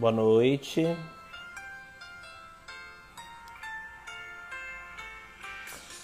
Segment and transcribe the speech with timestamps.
[0.00, 0.96] Boa noite.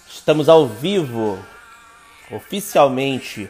[0.07, 1.43] Estamos ao vivo,
[2.29, 3.49] oficialmente,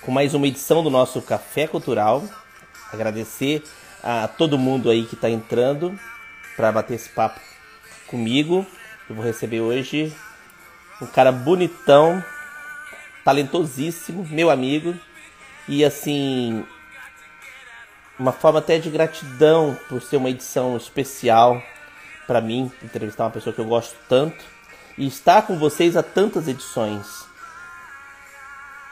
[0.00, 2.24] com mais uma edição do nosso Café Cultural.
[2.90, 3.62] Agradecer
[4.02, 5.94] a todo mundo aí que está entrando
[6.56, 7.38] para bater esse papo
[8.06, 8.64] comigo.
[9.10, 10.10] Eu vou receber hoje
[11.02, 12.24] um cara bonitão,
[13.22, 14.98] talentosíssimo, meu amigo.
[15.68, 16.64] E assim,
[18.22, 21.60] uma forma até de gratidão por ser uma edição especial
[22.24, 24.44] para mim, entrevistar uma pessoa que eu gosto tanto
[24.96, 27.24] e estar com vocês há tantas edições.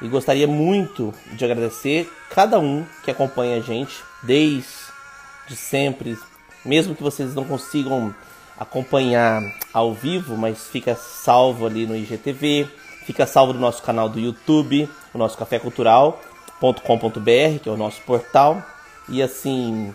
[0.02, 6.18] E gostaria muito de agradecer cada um que acompanha a gente desde sempre,
[6.64, 8.12] mesmo que vocês não consigam
[8.58, 12.68] acompanhar ao vivo, mas fica salvo ali no IGTV,
[13.06, 18.79] fica salvo no nosso canal do YouTube, o nosso cafécultural.com.br, que é o nosso portal.
[19.10, 19.94] E assim,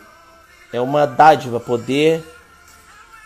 [0.73, 2.23] é uma dádiva poder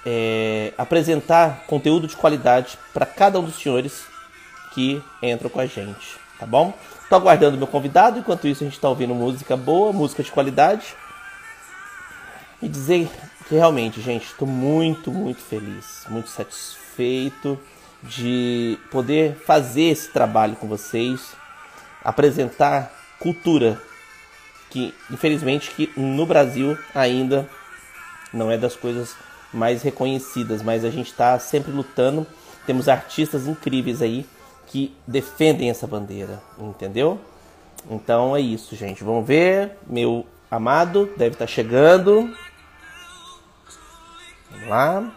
[0.06, 4.04] é, apresentar conteúdo de qualidade para cada um dos senhores
[4.72, 6.74] que entram com a gente, tá bom?
[7.10, 10.96] Tô aguardando meu convidado, enquanto isso a gente está ouvindo música boa, música de qualidade.
[12.62, 13.10] E dizer
[13.48, 17.60] que realmente, gente, estou muito, muito feliz, muito satisfeito
[18.04, 21.34] de poder fazer esse trabalho com vocês,
[22.04, 23.82] apresentar cultura
[24.70, 27.50] que infelizmente que no Brasil ainda
[28.32, 29.16] não é das coisas
[29.54, 32.26] mais reconhecidas, mas a gente está sempre lutando.
[32.66, 34.26] Temos artistas incríveis aí
[34.68, 37.20] que defendem essa bandeira, entendeu?
[37.90, 39.04] Então é isso, gente.
[39.04, 39.78] Vamos ver.
[39.88, 42.36] Meu amado deve estar tá chegando.
[44.52, 45.12] Vamos lá.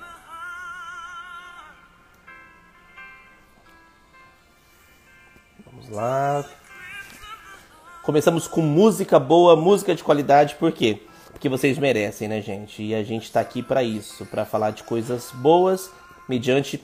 [5.66, 6.44] Vamos lá.
[8.02, 11.02] Começamos com música boa, música de qualidade, por quê?
[11.30, 12.82] Porque vocês merecem, né, gente?
[12.82, 15.88] E a gente está aqui para isso, para falar de coisas boas,
[16.28, 16.82] mediante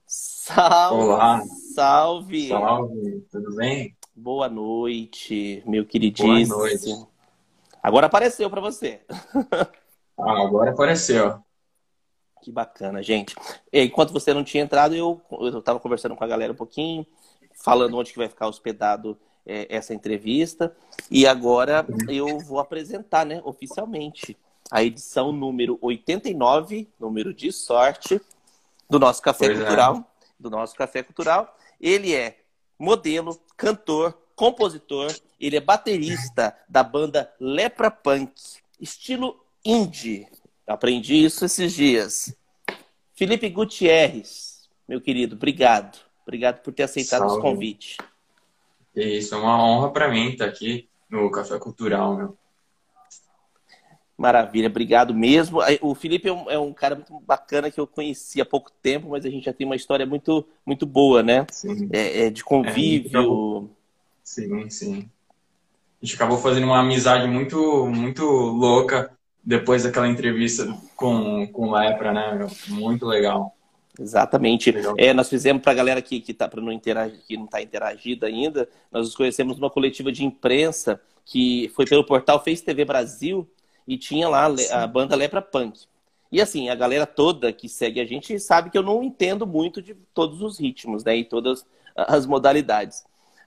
[0.05, 1.03] Salve!
[1.03, 1.41] Olá!
[1.73, 2.49] Salve!
[2.49, 3.25] Salve!
[3.31, 3.95] Tudo bem?
[4.15, 6.55] Boa noite, meu queridíssimo.
[6.55, 7.12] Boa noite.
[7.83, 9.01] Agora apareceu para você.
[10.15, 11.43] Ah, agora apareceu.
[12.43, 13.35] Que bacana, gente.
[13.73, 15.19] Enquanto você não tinha entrado, eu
[15.57, 17.03] estava conversando com a galera um pouquinho,
[17.55, 20.71] falando onde que vai ficar hospedado é, essa entrevista.
[21.09, 24.37] E agora eu vou apresentar, né, oficialmente,
[24.69, 28.21] a edição número 89, número de sorte,
[28.87, 29.61] do nosso Café pois é.
[29.61, 29.97] Cultural.
[29.97, 30.03] É.
[30.39, 31.57] Do nosso Café Cultural.
[31.81, 32.37] Ele é
[32.77, 35.11] modelo, cantor, compositor,
[35.45, 38.33] ele é baterista da banda Lepra Punk,
[38.79, 40.27] estilo indie.
[40.65, 42.35] Aprendi isso esses dias.
[43.13, 45.99] Felipe Gutierrez, meu querido, obrigado.
[46.23, 47.41] Obrigado por ter aceitado Salve.
[47.41, 47.97] convite.
[48.95, 52.37] Isso, é uma honra para mim estar aqui no Café Cultural, meu.
[54.17, 55.59] Maravilha, obrigado mesmo.
[55.81, 59.09] O Felipe é um, é um, cara muito bacana que eu conheci há pouco tempo,
[59.09, 61.45] mas a gente já tem uma história muito, muito boa, né?
[61.91, 63.65] É, é, de convívio.
[63.65, 63.69] É,
[64.23, 65.09] sim, sim.
[66.03, 69.09] A gente acabou fazendo uma amizade muito, muito louca
[69.41, 70.67] depois daquela entrevista
[70.97, 72.45] com, com o Lepra, né?
[72.67, 73.55] Muito legal.
[73.97, 74.73] Exatamente.
[74.97, 78.27] É, nós fizemos para a galera que, que, tá, não interagir, que não está interagida
[78.27, 83.49] ainda, nós nos conhecemos numa coletiva de imprensa que foi pelo portal Face TV Brasil
[83.87, 85.85] e tinha lá a banda Lepra Punk.
[86.29, 89.81] E assim, a galera toda que segue a gente sabe que eu não entendo muito
[89.81, 91.15] de todos os ritmos, né?
[91.15, 91.65] E todas
[91.95, 93.05] as modalidades.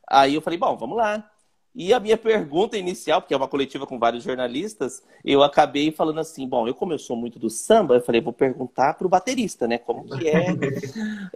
[0.08, 1.30] Aí eu falei, bom, vamos lá.
[1.78, 6.20] E a minha pergunta inicial, porque é uma coletiva com vários jornalistas, eu acabei falando
[6.20, 9.68] assim, bom, eu como eu sou muito do samba, eu falei, vou perguntar pro baterista,
[9.68, 9.76] né?
[9.76, 10.46] Como que é?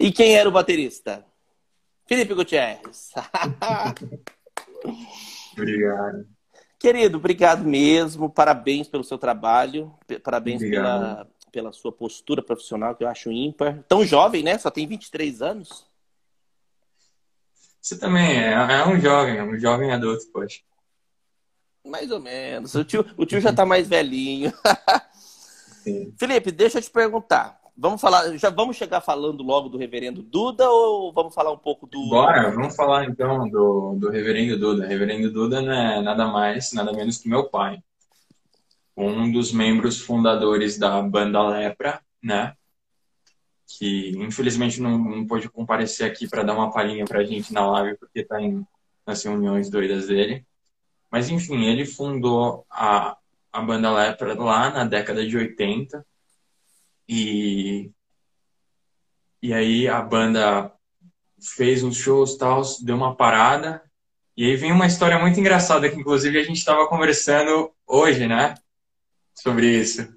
[0.00, 1.22] e quem era o baterista?
[2.06, 3.12] Felipe Gutierrez.
[5.52, 6.26] Obrigado.
[6.78, 8.30] Querido, obrigado mesmo.
[8.30, 9.92] Parabéns pelo seu trabalho.
[10.24, 13.84] Parabéns pela, pela sua postura profissional, que eu acho ímpar.
[13.86, 14.56] Tão jovem, né?
[14.56, 15.89] Só tem 23 anos.
[17.80, 20.60] Você também é, é um jovem, é um jovem adulto, poxa.
[21.84, 22.74] Mais ou menos.
[22.74, 24.52] O tio, o tio já tá mais velhinho.
[26.18, 27.58] Felipe, deixa eu te perguntar.
[27.76, 31.86] Vamos falar, já vamos chegar falando logo do reverendo Duda ou vamos falar um pouco
[31.86, 32.10] do.
[32.10, 34.86] Bora, vamos falar então do, do reverendo Duda.
[34.86, 37.82] Reverendo Duda não é nada mais, nada menos que meu pai.
[38.94, 42.54] Um dos membros fundadores da banda Lepra, né?
[43.78, 47.98] Que infelizmente não, não pôde comparecer aqui para dar uma palhinha pra gente na live,
[47.98, 48.66] porque tá em,
[49.06, 50.44] nas reuniões doidas dele.
[51.10, 53.16] Mas enfim, ele fundou a,
[53.52, 56.04] a banda Lepra lá na década de 80
[57.08, 57.90] e,
[59.42, 60.72] e aí a banda
[61.40, 63.82] fez uns shows tal, deu uma parada.
[64.36, 68.54] E aí vem uma história muito engraçada que inclusive a gente estava conversando hoje, né?
[69.34, 70.08] Sobre isso.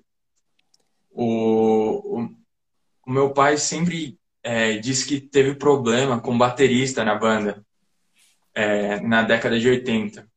[1.09, 1.62] O,
[3.05, 7.63] o meu pai sempre é, disse que teve problema com baterista na banda
[8.53, 10.27] é, na década de 80.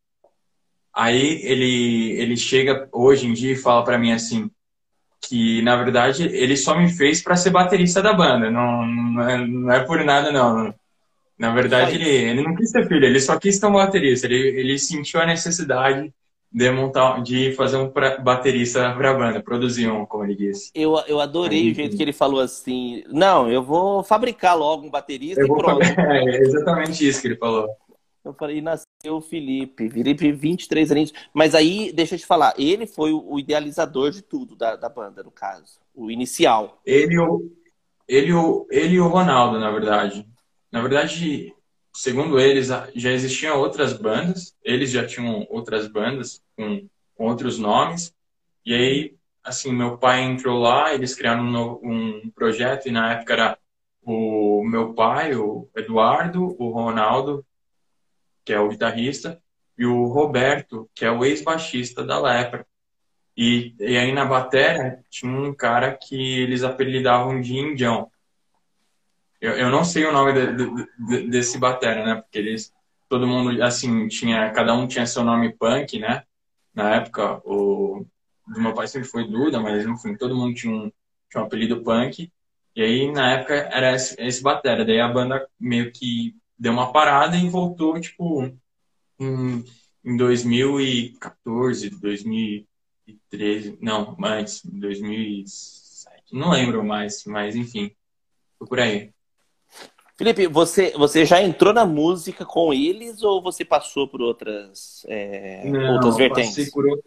[0.95, 4.51] Aí ele, ele chega hoje em dia e fala para mim assim:
[5.21, 9.47] que na verdade ele só me fez para ser baterista da banda, não, não é,
[9.47, 10.75] não, é, por nada não.
[11.39, 14.59] Na verdade ele, ele não quis ser filho, ele só quis ser um baterista, ele,
[14.59, 16.13] ele sentiu a necessidade
[16.57, 20.71] de montar, de fazer um pra, baterista para a banda, produzir um, como ele disse.
[20.75, 24.87] Eu, eu adorei Aí, o jeito que ele falou assim, não, eu vou fabricar logo
[24.87, 25.85] um baterista eu e pronto.
[26.01, 27.69] É exatamente isso que ele falou.
[28.25, 31.13] Eu falei, nasceu o Felipe, Felipe 23 anos.
[31.35, 35.23] Mas aí, deixa eu te falar, ele foi o idealizador de tudo da, da banda,
[35.23, 35.79] no caso.
[35.95, 36.81] O inicial.
[36.87, 37.53] Ele, o,
[38.09, 40.27] ele, o, ele e o Ronaldo, na verdade.
[40.73, 41.55] Na verdade,
[41.97, 44.55] segundo eles, já existiam outras bandas.
[44.63, 48.15] Eles já tinham outras bandas com, com outros nomes.
[48.65, 53.33] E aí, assim, meu pai entrou lá, eles criaram um, um projeto, e na época
[53.33, 53.59] era
[54.03, 57.45] o meu pai, o Eduardo, o Ronaldo
[58.47, 59.43] que é o guitarrista,
[59.77, 62.65] e o Roberto, que é o ex-baixista da Lepra.
[63.37, 68.11] E, e aí na bateria tinha um cara que eles apelidavam de Indião.
[69.41, 72.15] Eu, eu não sei o nome de, de, de, desse batera, né?
[72.17, 72.73] Porque eles,
[73.09, 76.25] todo mundo, assim, tinha, cada um tinha seu nome punk, né?
[76.75, 78.07] Na época, o
[78.47, 80.93] do meu pai sempre foi Duda, mas enfim, todo mundo tinha um,
[81.31, 82.31] tinha um apelido punk.
[82.75, 84.85] E aí, na época, era esse, esse batera.
[84.85, 88.45] Daí a banda meio que deu uma parada e voltou, tipo,
[89.19, 89.65] em,
[90.05, 97.91] em 2014, 2013, não, mais, 2007, não lembro mais, mas enfim,
[98.59, 99.13] foi por aí.
[100.17, 105.69] Felipe, você, você já entrou na música com eles ou você passou por outras, é,
[105.69, 106.55] não, outras vertentes?
[106.55, 107.05] Passei por,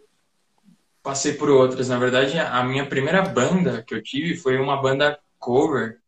[1.02, 1.88] passei por outras.
[1.88, 5.98] Na verdade, a minha primeira banda que eu tive foi uma banda cover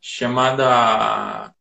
[0.00, 1.54] chamada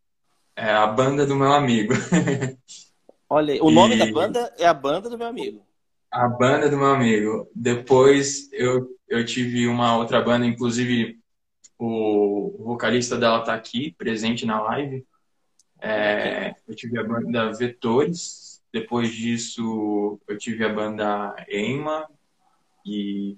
[0.56, 1.94] é a banda do meu amigo.
[3.30, 4.00] Olha, o nome e...
[4.00, 5.66] da banda é a banda do meu amigo.
[6.12, 7.48] A banda do meu amigo.
[7.56, 11.19] Depois eu, eu tive uma outra banda, inclusive
[11.80, 15.06] o vocalista dela tá aqui, presente na live.
[15.82, 18.62] É, eu tive a banda Vetores.
[18.72, 22.06] Depois disso, eu tive a banda Eima.
[22.86, 23.38] E,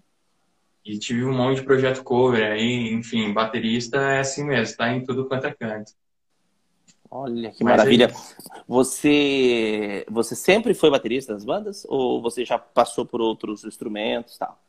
[0.84, 2.92] e tive um monte de projeto cover aí.
[2.92, 5.94] Enfim, baterista é assim mesmo, tá em tudo quanto é canto.
[7.12, 8.08] Olha que Mas maravilha.
[8.08, 8.64] Aí...
[8.68, 14.60] Você, você sempre foi baterista das bandas ou você já passou por outros instrumentos, tal?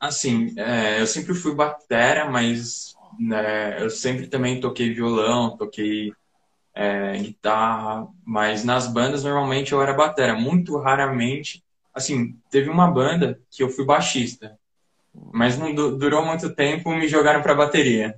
[0.00, 6.12] Assim, é, eu sempre fui batera, mas né, eu sempre também toquei violão, toquei
[6.74, 10.34] é, guitarra, mas nas bandas normalmente eu era batera.
[10.34, 14.56] Muito raramente, assim, teve uma banda que eu fui baixista,
[15.32, 18.16] mas não durou muito tempo, me jogaram para bateria.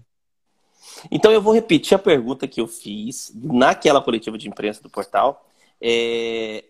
[1.11, 5.49] Então eu vou repetir a pergunta que eu fiz naquela coletiva de imprensa do portal,
[5.81, 6.65] é,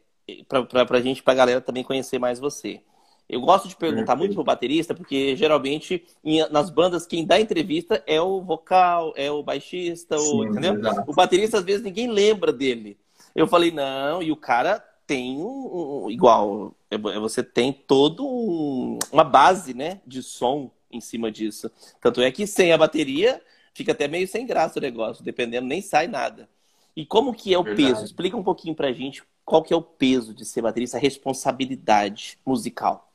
[0.48, 2.80] para a gente, para a galera também conhecer mais você.
[3.30, 6.04] Eu gosto de perguntar muito pro baterista, porque geralmente
[6.50, 10.74] nas bandas quem dá entrevista é o vocal, é o baixista, Sim, o, entendeu?
[11.06, 12.98] O baterista às vezes ninguém lembra dele.
[13.34, 18.26] Eu falei, não, e o cara tem um, um igual, é, é, você tem todo
[18.26, 21.70] um, uma base, né, de som em cima disso.
[22.00, 23.40] Tanto é que sem a bateria
[23.72, 26.48] fica até meio sem graça o negócio, dependendo nem sai nada.
[26.96, 27.92] E como que é o Verdade.
[27.92, 28.04] peso?
[28.04, 32.38] Explica um pouquinho pra gente qual que é o peso de ser baterista, a responsabilidade
[32.44, 33.09] musical.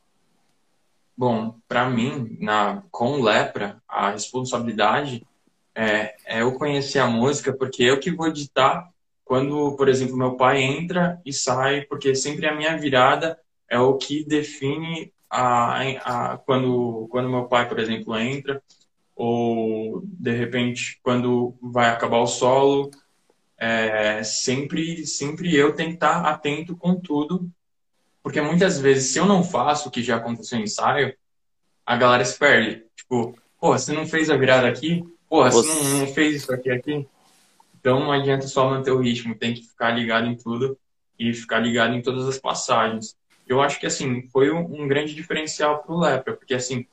[1.16, 5.26] Bom, para mim, na, com Lepra, a responsabilidade
[5.74, 8.90] é, é eu conhecer a música, porque eu que vou editar
[9.24, 13.96] quando, por exemplo, meu pai entra e sai, porque sempre a minha virada é o
[13.96, 15.80] que define a,
[16.32, 18.62] a, quando, quando meu pai, por exemplo, entra,
[19.14, 22.90] ou de repente quando vai acabar o solo,
[23.58, 27.50] é, sempre, sempre eu tenho que estar atento com tudo
[28.26, 31.14] porque muitas vezes, se eu não faço o que já aconteceu em ensaio,
[31.86, 32.84] a galera se perde.
[32.96, 35.04] Tipo, pô, você não fez a virada aqui?
[35.28, 37.06] Pô, você não, não fez isso aqui aqui?
[37.78, 40.76] Então não adianta só manter o ritmo, tem que ficar ligado em tudo
[41.16, 43.16] e ficar ligado em todas as passagens.
[43.46, 46.84] Eu acho que, assim, foi um, grande diferencial pro Lepra, porque, assim,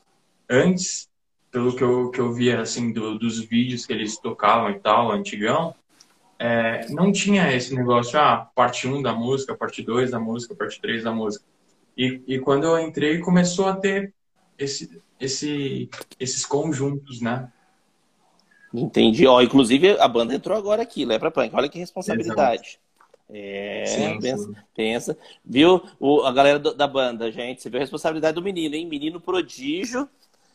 [0.48, 1.10] antes,
[1.50, 5.10] pelo que eu, que eu via, assim, do, dos vídeos que eles tocavam e tal,
[5.10, 5.74] antigão,
[6.38, 10.80] é, não tinha esse negócio, ah, parte 1 da música, parte 2 da música, parte
[10.80, 11.44] 3 da música.
[11.96, 14.12] E, e quando eu entrei, começou a ter
[14.58, 15.88] esse, esse,
[16.18, 17.50] esses conjuntos, né?
[18.72, 19.26] Entendi.
[19.26, 21.54] Ó, inclusive, a banda entrou agora aqui, Lepra Punk.
[21.54, 22.80] Olha que responsabilidade.
[23.30, 24.54] É, sim, pensa, sim.
[24.74, 25.18] pensa.
[25.44, 27.62] Viu o, a galera do, da banda, gente?
[27.62, 28.86] Você viu a responsabilidade do menino, hein?
[28.86, 30.08] Menino prodígio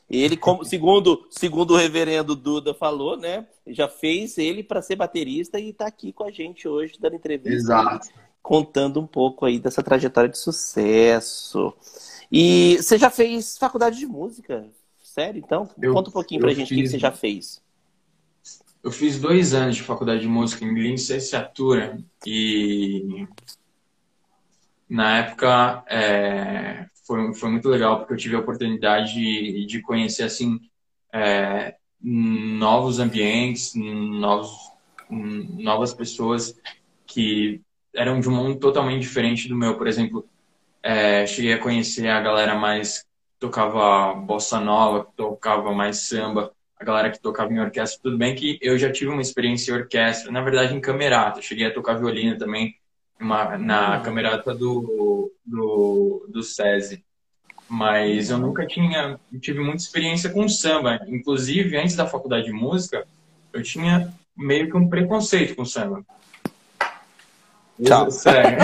[0.10, 3.46] ele, como, segundo, segundo o reverendo Duda falou, né?
[3.68, 7.56] Já fez ele para ser baterista e está aqui com a gente hoje, dando entrevista.
[7.56, 8.10] Exato.
[8.42, 11.74] Contando um pouco aí dessa trajetória de sucesso.
[12.32, 14.68] E você já fez faculdade de música?
[15.04, 15.42] Sério?
[15.46, 17.62] Então, eu, conta um pouquinho pra gente fiz, o que você já fez.
[18.84, 23.28] Eu fiz dois anos de faculdade de música em licenciatura e
[24.90, 30.22] na época é, foi, foi muito legal, porque eu tive a oportunidade de, de conhecer,
[30.22, 30.60] assim,
[31.12, 34.72] é, novos ambientes, novos,
[35.10, 36.56] novas pessoas
[37.08, 37.62] que
[37.96, 39.76] eram de um mundo totalmente diferente do meu.
[39.76, 40.30] Por exemplo,
[40.84, 43.04] é, cheguei a conhecer a galera mais
[43.40, 48.00] tocava bossa nova, que tocava mais samba, a galera que tocava em orquestra.
[48.04, 51.42] Tudo bem que eu já tive uma experiência em orquestra, na verdade em camerata.
[51.42, 52.76] Cheguei a tocar violino também
[53.20, 57.04] uma, na camerata do, do, do SESI.
[57.68, 61.00] Mas eu nunca tinha, tive muita experiência com samba.
[61.08, 63.06] Inclusive, antes da faculdade de música,
[63.54, 66.04] eu tinha meio que um preconceito com samba.
[67.84, 68.10] Tchau.
[68.12, 68.58] Sério.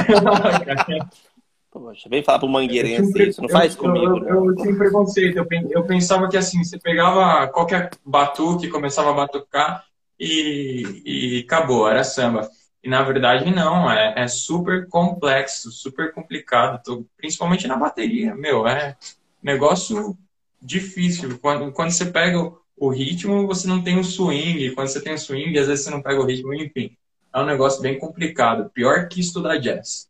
[1.71, 3.29] Poxa, vem falar pro mangueirense pre...
[3.29, 4.17] isso, não faz eu, comigo.
[4.19, 9.09] Eu, eu, eu, tinha preconceito, eu, eu pensava que assim, você pegava qualquer batuque, começava
[9.09, 9.83] a batucar
[10.17, 12.49] e, e acabou, era samba.
[12.85, 18.67] E na verdade não, é, é super complexo, super complicado, tô, principalmente na bateria, meu,
[18.67, 18.95] é
[19.41, 20.15] negócio
[20.61, 21.39] difícil.
[21.39, 25.17] Quando, quando você pega o, ritmo, você não tem o swing, quando você tem o
[25.17, 26.95] swing, às vezes você não pega o ritmo, enfim.
[27.33, 30.07] É um negócio bem complicado, pior que estudar jazz.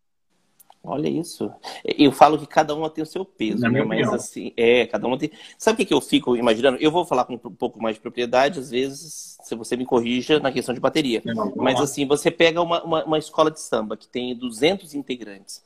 [0.86, 1.52] Olha isso.
[1.84, 3.84] Eu falo que cada uma tem o seu peso, né?
[3.84, 4.14] Mas opinião.
[4.14, 5.32] assim, é, cada uma tem.
[5.58, 6.78] Sabe o que, que eu fico imaginando?
[6.80, 10.40] Eu vou falar com um pouco mais de propriedade, às vezes, se você me corrija
[10.40, 11.22] na questão de bateria.
[11.26, 15.64] Não, Mas assim, você pega uma, uma, uma, escola de samba que tem 200 integrantes.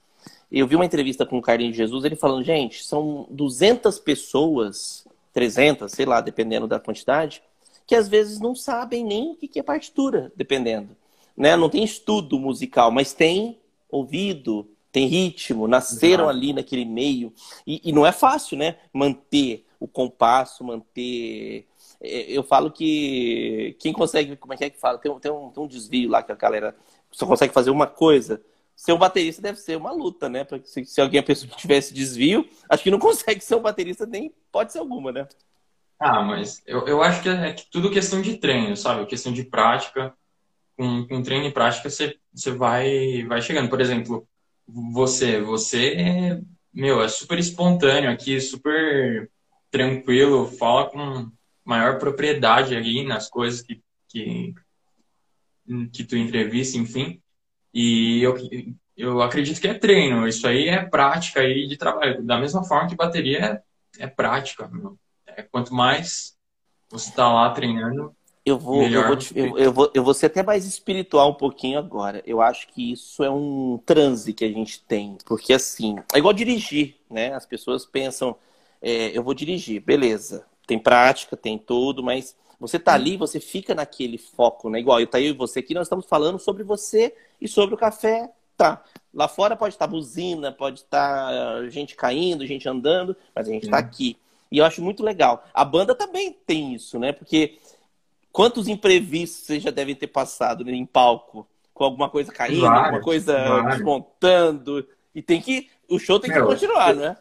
[0.52, 5.92] Eu vi uma entrevista com o Carlinhos Jesus, ele falando, gente, são 200 pessoas, 300,
[5.92, 7.42] sei lá, dependendo da quantidade,
[7.86, 10.96] que às vezes não sabem nem o que é partitura, dependendo.
[11.36, 11.56] Né?
[11.56, 13.58] Não tem estudo musical, mas tem
[13.90, 16.38] ouvido, tem ritmo, nasceram Exato.
[16.38, 17.34] ali naquele meio.
[17.66, 18.78] E, e, não é fácil, né?
[18.94, 21.68] Manter o compasso, manter.
[22.02, 24.98] É, eu falo que quem consegue, como é que é que fala?
[24.98, 26.76] Tem, tem, um, tem um desvio lá que a galera
[27.12, 28.42] só consegue fazer uma coisa.
[28.76, 30.44] Ser um baterista deve ser uma luta, né?
[30.44, 34.06] Porque se, se alguém a pessoa tivesse desvio, acho que não consegue ser um baterista,
[34.06, 35.28] nem pode ser alguma, né?
[36.00, 39.06] Ah, mas eu, eu acho que é, é tudo questão de treino, sabe?
[39.06, 40.14] Questão de prática.
[40.78, 43.70] Com, com treino e prática, você, você vai, vai chegando.
[43.70, 44.26] Por exemplo,
[44.74, 46.42] você, você é,
[46.74, 49.30] meu, é super espontâneo aqui, super
[49.72, 51.32] tranquilo, fala com
[51.64, 54.54] maior propriedade ali nas coisas que, que,
[55.92, 57.22] que tu entrevista, enfim.
[57.74, 58.36] E eu,
[58.98, 62.24] eu acredito que é treino, isso aí é prática aí de trabalho.
[62.24, 63.64] Da mesma forma que bateria
[64.00, 64.68] é, é prática.
[64.68, 64.98] Meu.
[65.28, 66.36] É, quanto mais
[66.90, 68.16] você está lá treinando,
[68.50, 71.36] Eu vou, eu vou, te, eu, eu, vou, eu vou ser até mais espiritual um
[71.36, 72.24] pouquinho agora.
[72.26, 75.18] Eu acho que isso é um transe que a gente tem.
[75.26, 77.34] Porque, assim, é igual dirigir, né?
[77.34, 78.36] As pessoas pensam,
[78.82, 80.46] é, eu vou dirigir, beleza.
[80.66, 84.80] Tem prática, tem tudo, mas você tá ali, você fica naquele foco, né?
[84.80, 87.78] Igual eu tá eu e você aqui, nós estamos falando sobre você e sobre o
[87.78, 88.32] café.
[88.58, 88.84] Tá.
[89.14, 93.78] Lá fora pode estar buzina, pode estar gente caindo, gente andando, mas a gente está
[93.78, 94.18] aqui.
[94.52, 95.46] E eu acho muito legal.
[95.54, 97.12] A banda também tem isso, né?
[97.14, 97.58] Porque
[98.32, 101.48] quantos imprevistos vocês já devem ter passado né, em palco?
[101.74, 104.86] Com alguma coisa caindo, alguma coisa desmontando.
[105.16, 105.70] E tem que.
[105.88, 107.18] O show tem Meu, que continuar, né?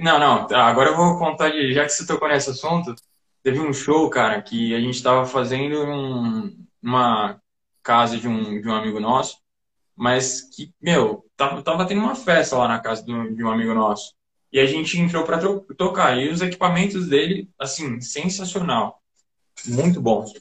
[0.00, 0.46] Não, não.
[0.56, 1.72] Agora eu vou contar de.
[1.72, 2.94] Já que você tocou nesse assunto,
[3.42, 7.40] teve um show, cara, que a gente estava fazendo um, uma
[7.82, 9.38] casa de um, de um amigo nosso,
[9.94, 13.74] mas que, meu, tava, tava tendo uma festa lá na casa do, de um amigo
[13.74, 14.14] nosso.
[14.52, 15.38] E a gente entrou para
[15.76, 16.16] tocar.
[16.18, 19.00] E os equipamentos dele, assim, sensacional.
[19.66, 20.32] Muito bons.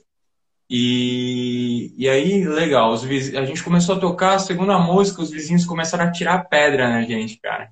[0.70, 3.34] E, e aí, legal, os viz...
[3.34, 7.04] a gente começou a tocar a segunda música, os vizinhos começaram a tirar pedra na
[7.04, 7.72] gente, cara.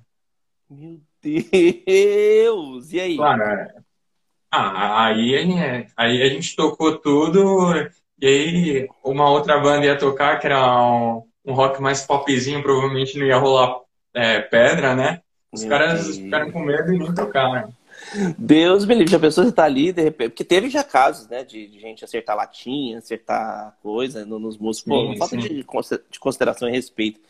[0.70, 2.92] Meu Deus!
[2.92, 3.16] E aí?
[3.16, 3.74] Claro, é.
[4.50, 5.34] ah, aí,
[5.96, 7.72] aí a gente tocou tudo,
[8.18, 13.18] e aí uma outra banda ia tocar, que era um, um rock mais popzinho, provavelmente
[13.18, 13.80] não ia rolar
[14.14, 15.20] é, pedra, né?
[15.52, 16.16] Os Meu caras Deus.
[16.16, 17.72] ficaram com medo e não tocaram.
[18.38, 20.30] Deus me livre, a pessoa está ali, de repente.
[20.30, 24.92] Porque teve já casos, né, de, de gente acertar latinha, acertar coisa nos músicos.
[24.92, 25.64] Pô, sim, falta de,
[26.10, 27.20] de consideração e respeito.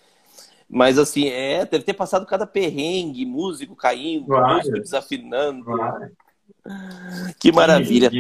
[0.69, 5.65] Mas assim, é, deve ter passado cada perrengue, músico caindo, músico desafinando.
[7.39, 8.11] Que maravilha.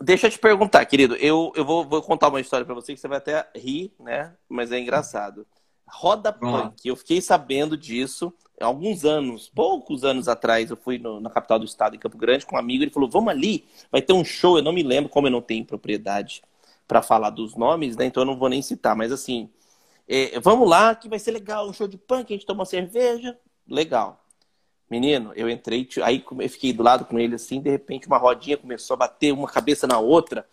[0.00, 1.16] Deixa eu te perguntar, querido.
[1.16, 4.34] Eu, eu vou, vou contar uma história para você que você vai até rir, né?
[4.46, 5.46] Mas é engraçado.
[5.88, 11.30] Roda Punk, eu fiquei sabendo disso alguns anos, poucos anos atrás, eu fui no, na
[11.30, 12.82] capital do estado, em Campo Grande, com um amigo.
[12.82, 14.56] Ele falou: Vamos ali, vai ter um show.
[14.56, 16.42] Eu não me lembro, como eu não tenho propriedade
[16.88, 18.06] para falar dos nomes, né?
[18.06, 18.96] Então eu não vou nem citar.
[18.96, 19.50] Mas assim,
[20.08, 21.68] é, vamos lá, que vai ser legal.
[21.68, 23.38] Um show de punk, a gente toma cerveja.
[23.68, 24.22] Legal.
[24.88, 28.56] Menino, eu entrei, aí eu fiquei do lado com ele assim, de repente uma rodinha
[28.56, 30.48] começou a bater uma cabeça na outra.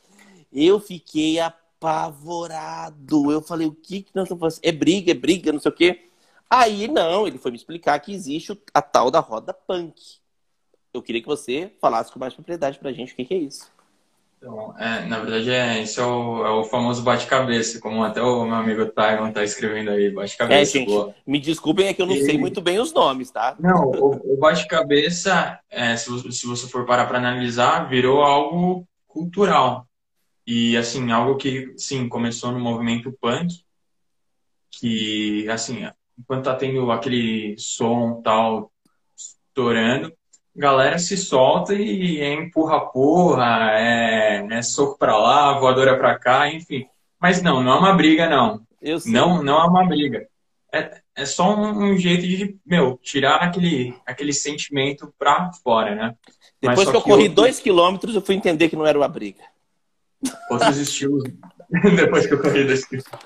[0.51, 1.39] Eu fiquei
[1.84, 3.32] apavorado.
[3.32, 4.63] Eu falei, o que que nós estamos fazendo?
[4.63, 6.08] É briga, é briga, não sei o quê.
[6.50, 10.02] Aí não, ele foi me explicar que existe a tal da roda punk.
[10.93, 13.72] Eu queria que você falasse com mais propriedade pra gente o que, que é isso.
[14.38, 18.46] Então, é, na verdade, é, isso é o, é o famoso bate-cabeça, como até o
[18.46, 20.62] meu amigo Taiwan tá escrevendo aí, bate-cabeça.
[20.62, 21.15] É, gente, boa.
[21.26, 22.26] me desculpem, é que eu não e...
[22.26, 23.56] sei muito bem os nomes, tá?
[23.58, 29.88] Não, o, o bate-cabeça, é, se, se você for parar para analisar, virou algo cultural.
[30.45, 33.63] E, assim, algo que, sim, começou no movimento punk,
[34.71, 35.88] que, assim,
[36.19, 38.71] enquanto tá tendo aquele som tal
[39.15, 40.13] estourando,
[40.56, 46.49] galera se solta e é empurra porra, é, é soco pra lá, voadora pra cá,
[46.49, 46.86] enfim.
[47.19, 48.62] Mas não, não é uma briga, não.
[49.06, 50.27] Não, não é uma briga.
[50.73, 56.15] É, é só um, um, jeito de, meu, tirar aquele, aquele sentimento pra fora, né?
[56.60, 57.36] Depois que eu corri outro...
[57.36, 59.43] dois quilômetros, eu fui entender que não era uma briga.
[60.49, 61.23] Outros estilos.
[61.95, 63.19] Depois que eu corri dois quilômetros.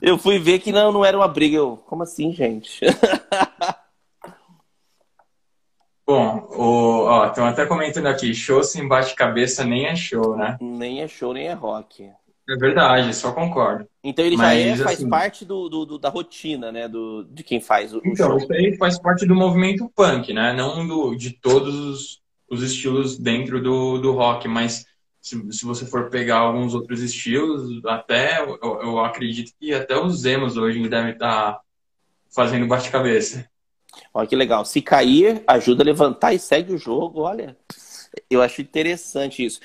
[0.00, 1.56] Eu fui ver que não, não era uma briga.
[1.56, 2.80] Eu, como assim, gente?
[6.06, 10.58] Bom, o, ó, estão até comentando aqui, show sem bate-cabeça nem é show, né?
[10.60, 12.10] Nem é show, nem é rock.
[12.48, 13.86] É verdade, só concordo.
[14.02, 16.88] Então ele Mas, já é, faz assim, parte do, do, da rotina, né?
[16.88, 18.36] Do, de quem faz o, então, show.
[18.36, 20.52] Então, isso aí faz parte do movimento punk, né?
[20.52, 24.84] Não do, de todos os, os estilos dentro do, do rock, mas
[25.22, 30.24] se, se você for pegar alguns outros estilos, até eu, eu acredito que até os
[30.24, 31.60] emos hoje devem estar
[32.28, 33.48] fazendo bate-cabeça.
[34.12, 34.64] Olha que legal.
[34.64, 37.20] Se cair, ajuda a levantar e segue o jogo.
[37.20, 37.56] Olha,
[38.28, 39.60] eu acho interessante isso.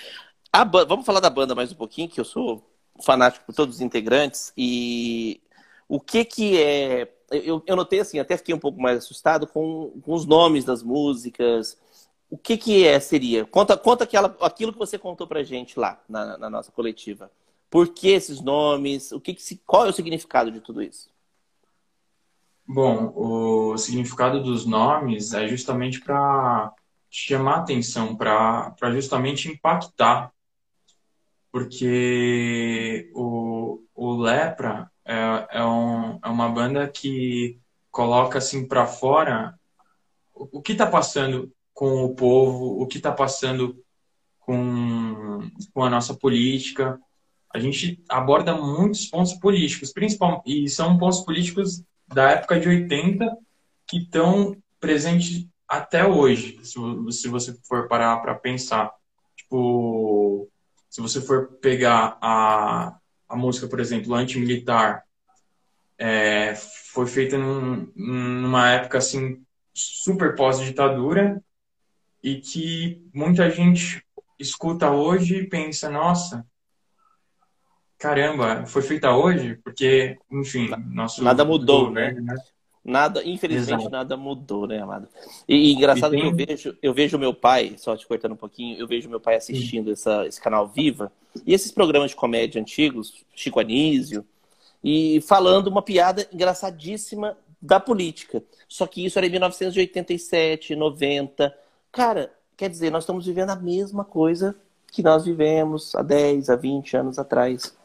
[0.53, 2.63] A Vamos falar da banda mais um pouquinho, que eu sou
[3.03, 4.53] fanático por todos os integrantes.
[4.55, 5.41] E
[5.89, 7.11] o que que é...
[7.31, 10.83] Eu, eu notei assim, até fiquei um pouco mais assustado com, com os nomes das
[10.83, 11.77] músicas,
[12.29, 13.45] o que, que é, seria?
[13.45, 17.31] Conta, conta aquela, aquilo que você contou pra gente lá na, na nossa coletiva.
[17.69, 19.11] Por que esses nomes?
[19.11, 21.09] O que, que se, qual é o significado de tudo isso?
[22.65, 26.73] Bom, o significado dos nomes é justamente para
[27.09, 30.31] chamar atenção, para justamente impactar.
[31.49, 37.57] Porque o, o Lepra é, é, um, é uma banda que
[37.89, 39.57] coloca assim para fora
[40.35, 43.79] o, o que está passando com o povo, o que está passando
[44.39, 46.99] com, com a nossa política.
[47.53, 53.37] A gente aborda muitos pontos políticos, principalmente, e são pontos políticos da época de 80
[53.87, 56.79] que estão presentes até hoje, se,
[57.11, 58.91] se você for parar para pensar.
[59.35, 60.49] Tipo,
[60.89, 62.97] se você for pegar a,
[63.29, 65.03] a música, por exemplo, anti-militar,
[65.95, 69.43] é, foi feita num, numa época assim
[69.75, 71.39] super pós-ditadura
[72.27, 74.03] e que muita gente
[74.37, 76.45] escuta hoje e pensa, nossa,
[77.97, 79.57] caramba, foi feita hoje?
[79.63, 82.11] Porque, enfim, nosso nada mudou, né?
[82.11, 82.35] né?
[82.83, 83.89] Nada, infelizmente Exato.
[83.89, 85.07] nada mudou, né, amado?
[85.47, 86.35] E, e engraçado e tem...
[86.35, 89.21] que eu vejo, eu vejo meu pai, só te cortando um pouquinho, eu vejo meu
[89.21, 91.09] pai assistindo essa, esse canal Viva
[91.45, 94.25] e esses programas de comédia antigos, Chico Anísio,
[94.83, 98.43] e falando uma piada engraçadíssima da política.
[98.67, 101.66] Só que isso era em 1987, 90.
[101.97, 104.55] Cara, quer dizer, nós estamos vivendo a mesma coisa
[104.91, 107.75] que nós vivemos há 10, há 20 anos atrás.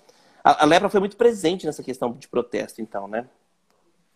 [0.44, 3.26] A, a lepra foi muito presente nessa questão de protesto, então, né?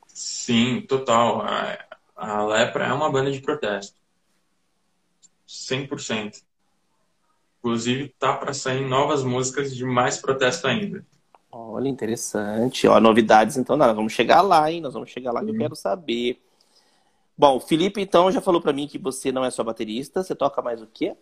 [0.07, 1.41] Sim, total.
[1.41, 1.79] A,
[2.15, 3.97] a Lepra é uma banda de protesto.
[5.49, 6.43] 100%.
[7.59, 11.07] Inclusive, tá para sair novas músicas de mais protesto ainda.
[11.51, 12.87] Olha, interessante.
[12.87, 14.83] Ó, novidades, então, nós vamos chegar lá, hein?
[14.83, 16.46] Nós vamos chegar lá que eu quero saber.
[17.39, 20.23] Bom, Felipe, então, já falou para mim que você não é só baterista.
[20.23, 21.15] Você toca mais o quê?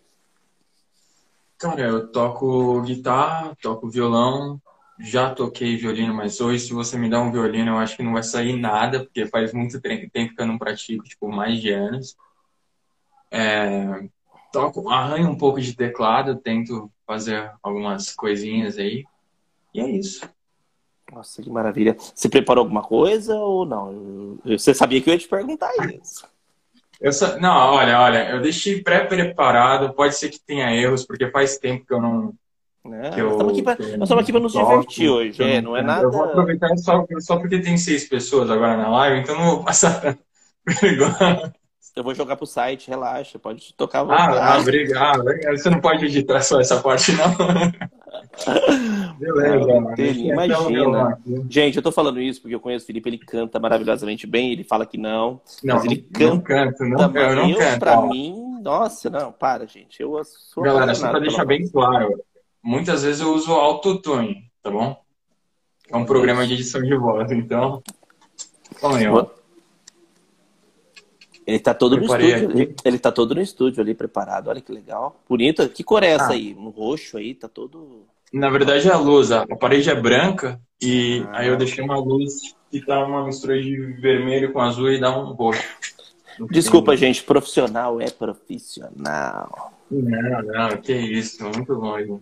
[1.57, 4.61] Cara, eu toco guitarra, toco violão,
[4.99, 8.13] já toquei violino, mas hoje, se você me dá um violino, eu acho que não
[8.13, 12.15] vai sair nada, porque faz muito tempo que eu não pratico, tipo, mais de anos.
[13.29, 14.07] É,
[14.53, 19.03] toco, arranho um pouco de teclado, tento fazer algumas coisinhas aí.
[19.73, 20.29] E é isso.
[21.11, 21.95] Nossa, que maravilha.
[22.13, 24.37] Você preparou alguma coisa ou não?
[24.45, 26.27] Você sabia que eu ia te perguntar isso.
[26.99, 29.93] Eu só, não, olha, olha, eu deixei pré-preparado.
[29.93, 32.33] Pode ser que tenha erros, porque faz tempo que eu não,
[32.93, 36.03] é, eu, nós estamos aqui para nos divertir hoje, é, não é nada.
[36.03, 39.63] Eu vou aproveitar só, só porque tem seis pessoas agora na live, então não vou
[39.63, 40.15] passar
[40.81, 41.53] vergonha.
[41.95, 44.05] Eu vou jogar pro site, relaxa, pode tocar.
[44.09, 45.23] Ah, ah, obrigado.
[45.51, 47.33] Você não pode editar só essa parte, não.
[49.19, 49.95] Beleza, mano.
[49.97, 51.21] Imagina.
[51.49, 54.63] Gente, eu tô falando isso porque eu conheço o Felipe, ele canta maravilhosamente bem, ele
[54.63, 55.41] fala que não.
[55.63, 56.43] Não, mas ele não canta.
[56.43, 57.79] Canto, não, eu não canto.
[57.79, 60.01] Pra mim, nossa, não, para, gente.
[60.01, 62.19] Eu sou Galera, só pra deixar bem claro,
[62.61, 64.97] muitas vezes eu uso autotune, tá bom?
[65.89, 67.83] É um programa de edição de voz, então.
[68.83, 69.25] Aí, ó.
[71.45, 72.63] Ele tá todo Preparei no estúdio.
[72.63, 72.75] Aqui.
[72.83, 74.47] Ele tá todo no estúdio ali preparado.
[74.47, 75.21] Olha que legal.
[75.29, 75.67] Bonito.
[75.69, 76.31] Que cor é essa ah.
[76.31, 76.55] aí?
[76.57, 78.03] Um roxo aí, tá todo.
[78.33, 79.31] Na verdade é a luz.
[79.31, 81.39] A parede é branca e ah.
[81.39, 85.15] aí eu deixei uma luz que tá uma mistura de vermelho com azul e dá
[85.17, 85.63] um roxo.
[86.49, 87.23] Desculpa, gente.
[87.23, 89.73] Profissional é profissional.
[89.89, 91.43] Não, não, que isso.
[91.43, 92.19] Muito bom,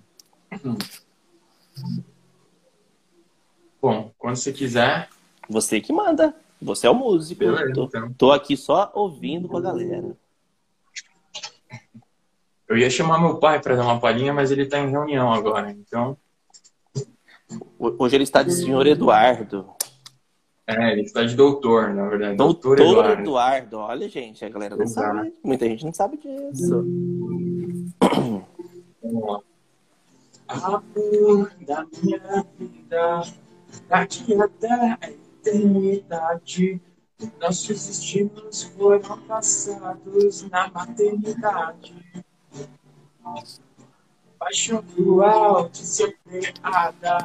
[3.81, 5.09] Bom, quando você quiser.
[5.49, 6.35] Você que manda.
[6.63, 7.39] Você é o músico.
[7.39, 8.13] Beleza, tô, então.
[8.13, 10.17] tô aqui só ouvindo com a galera.
[12.67, 15.71] Eu ia chamar meu pai para dar uma palhinha, mas ele está em reunião agora,
[15.71, 16.17] então.
[17.77, 19.69] Hoje ele está de senhor Eduardo.
[20.65, 22.37] É, ele está de doutor, na verdade.
[22.37, 23.21] Doutor, doutor Eduardo.
[23.21, 23.77] Eduardo.
[23.77, 25.17] Olha, gente, a galera não Exato.
[25.17, 25.33] sabe.
[25.43, 26.85] Muita gente não sabe disso.
[29.03, 29.39] Vamos lá
[30.47, 33.21] amor da minha vida,
[33.89, 34.97] daqui até
[35.43, 36.81] eternidade.
[37.39, 41.95] Nossos destinos foram passados na maternidade.
[44.39, 47.17] Paixão cruel de ser creada,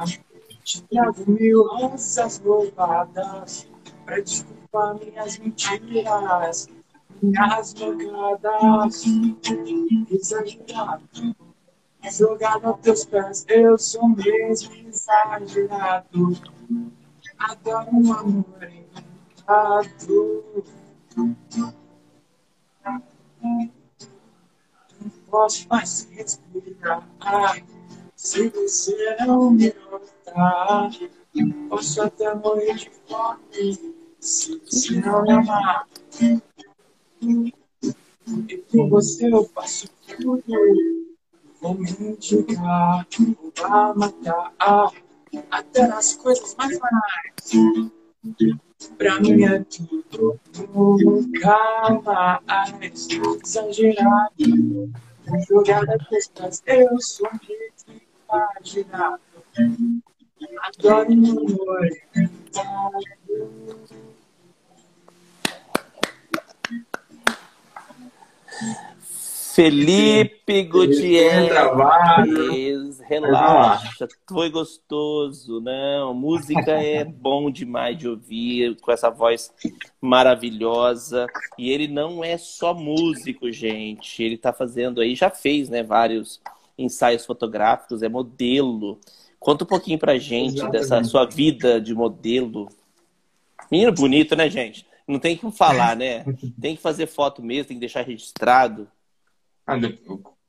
[0.63, 3.67] te trago mil rosas louvadas
[4.05, 6.69] pra desculpar minhas mentiras,
[7.21, 8.95] minhas jogadas,
[10.11, 11.35] exagerado
[12.17, 16.37] jogado aos teus pés, eu sou mesmo exagerado.
[17.39, 18.45] Adoro um amor.
[25.01, 27.07] Não posso mais respirar
[28.15, 30.91] se você não me notar.
[31.69, 35.87] Posso até morrer de fome se você não me amar.
[37.21, 40.43] E com você eu faço tudo.
[41.61, 44.53] Vou me indicar, vou matar
[45.51, 47.51] até nas coisas mais banais.
[48.97, 50.39] Pra mim é tudo,
[50.73, 53.07] nunca mais
[53.43, 54.91] exagerado.
[55.47, 59.21] Jogada pestas, eu sou muito imaginado.
[60.61, 61.89] Adoro o amor.
[69.59, 71.51] Felipe Gutierrez,
[73.01, 79.51] relaxa, foi gostoso, não, música é bom demais de ouvir, com essa voz
[79.99, 85.83] maravilhosa, e ele não é só músico, gente, ele tá fazendo aí, já fez, né,
[85.83, 86.39] vários
[86.77, 88.97] ensaios fotográficos, é modelo.
[89.37, 90.71] Conta um pouquinho pra gente Exatamente.
[90.71, 92.69] dessa sua vida de modelo.
[93.69, 94.87] Menino bonito, né, gente?
[95.05, 96.23] Não tem como falar, né?
[96.61, 98.87] Tem que fazer foto mesmo, tem que deixar registrado.
[99.69, 99.77] Ah,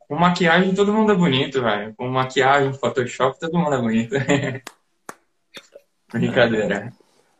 [0.09, 1.95] com maquiagem todo mundo é bonito, velho.
[1.95, 4.15] Com maquiagem, Photoshop, todo mundo é bonito.
[6.11, 6.91] Brincadeira.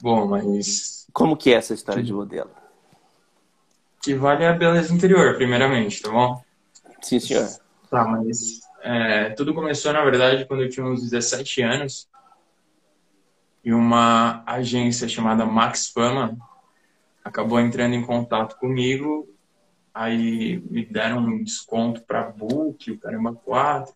[0.03, 1.07] Bom, mas.
[1.11, 2.51] Como que é essa história de modelo?
[4.03, 6.43] Que vale a beleza interior, primeiramente, tá bom?
[7.01, 7.49] Sim, senhor.
[7.91, 12.09] Tá, mas é, tudo começou, na verdade, quando eu tinha uns 17 anos.
[13.65, 16.37] E uma agência chamada Max Fama
[17.25, 19.27] acabou entrando em contato comigo
[19.93, 23.95] Aí me deram um desconto para book, o caramba 4.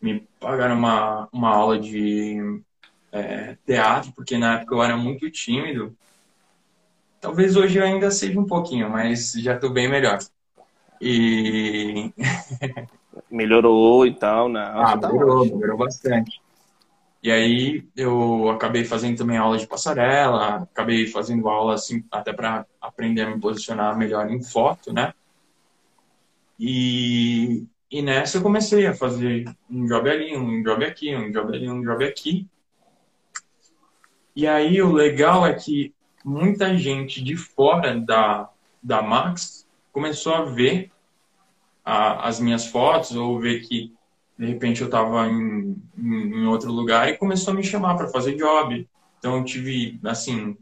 [0.00, 2.62] Me pagaram uma, uma aula de
[3.10, 5.96] é, teatro, porque na época eu era muito tímido.
[7.20, 10.18] Talvez hoje eu ainda seja um pouquinho, mas já estou bem melhor.
[11.00, 12.12] E.
[13.30, 14.60] melhorou e tal, né?
[14.74, 16.40] Ah, tá melhorou, melhorou bastante.
[17.26, 22.64] E aí eu acabei fazendo também aula de passarela, acabei fazendo aula assim até para
[22.80, 25.12] aprender a me posicionar melhor em foto, né?
[26.56, 31.52] E, e nessa eu comecei a fazer um job ali, um job aqui, um job
[31.52, 32.46] ali, um job aqui.
[34.36, 35.92] E aí o legal é que
[36.24, 38.48] muita gente de fora da,
[38.80, 40.92] da Max começou a ver
[41.84, 43.95] a, as minhas fotos ou ver que
[44.38, 48.08] de repente eu estava em, em, em, outro lugar e começou a me chamar para
[48.08, 48.88] fazer job.
[49.18, 50.56] Então eu tive, assim,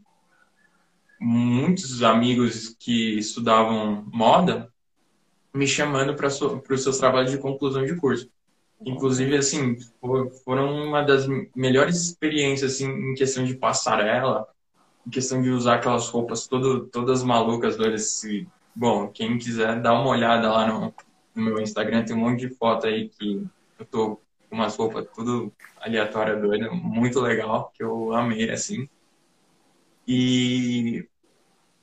[1.21, 4.71] muitos amigos que estudavam moda
[5.53, 8.29] me chamando para os seus trabalhos de conclusão de curso.
[8.85, 9.77] Inclusive, assim,
[10.45, 14.47] foram uma das melhores experiências, assim, em questão de passarela,
[15.07, 18.47] em questão de usar aquelas roupas todo, todas malucas, Assim.
[18.75, 20.93] Bom, quem quiser dar uma olhada lá no,
[21.35, 23.47] no, meu Instagram, tem um monte de foto aí que
[23.79, 24.17] eu tô
[24.49, 28.89] com umas roupas tudo aleatória, doida, muito legal, que eu amei, assim.
[30.07, 31.07] E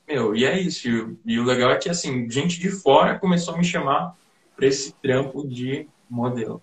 [0.07, 0.87] meu, e é isso.
[1.25, 4.15] E o legal é que, assim, gente de fora começou a me chamar
[4.55, 6.61] para esse trampo de modelo.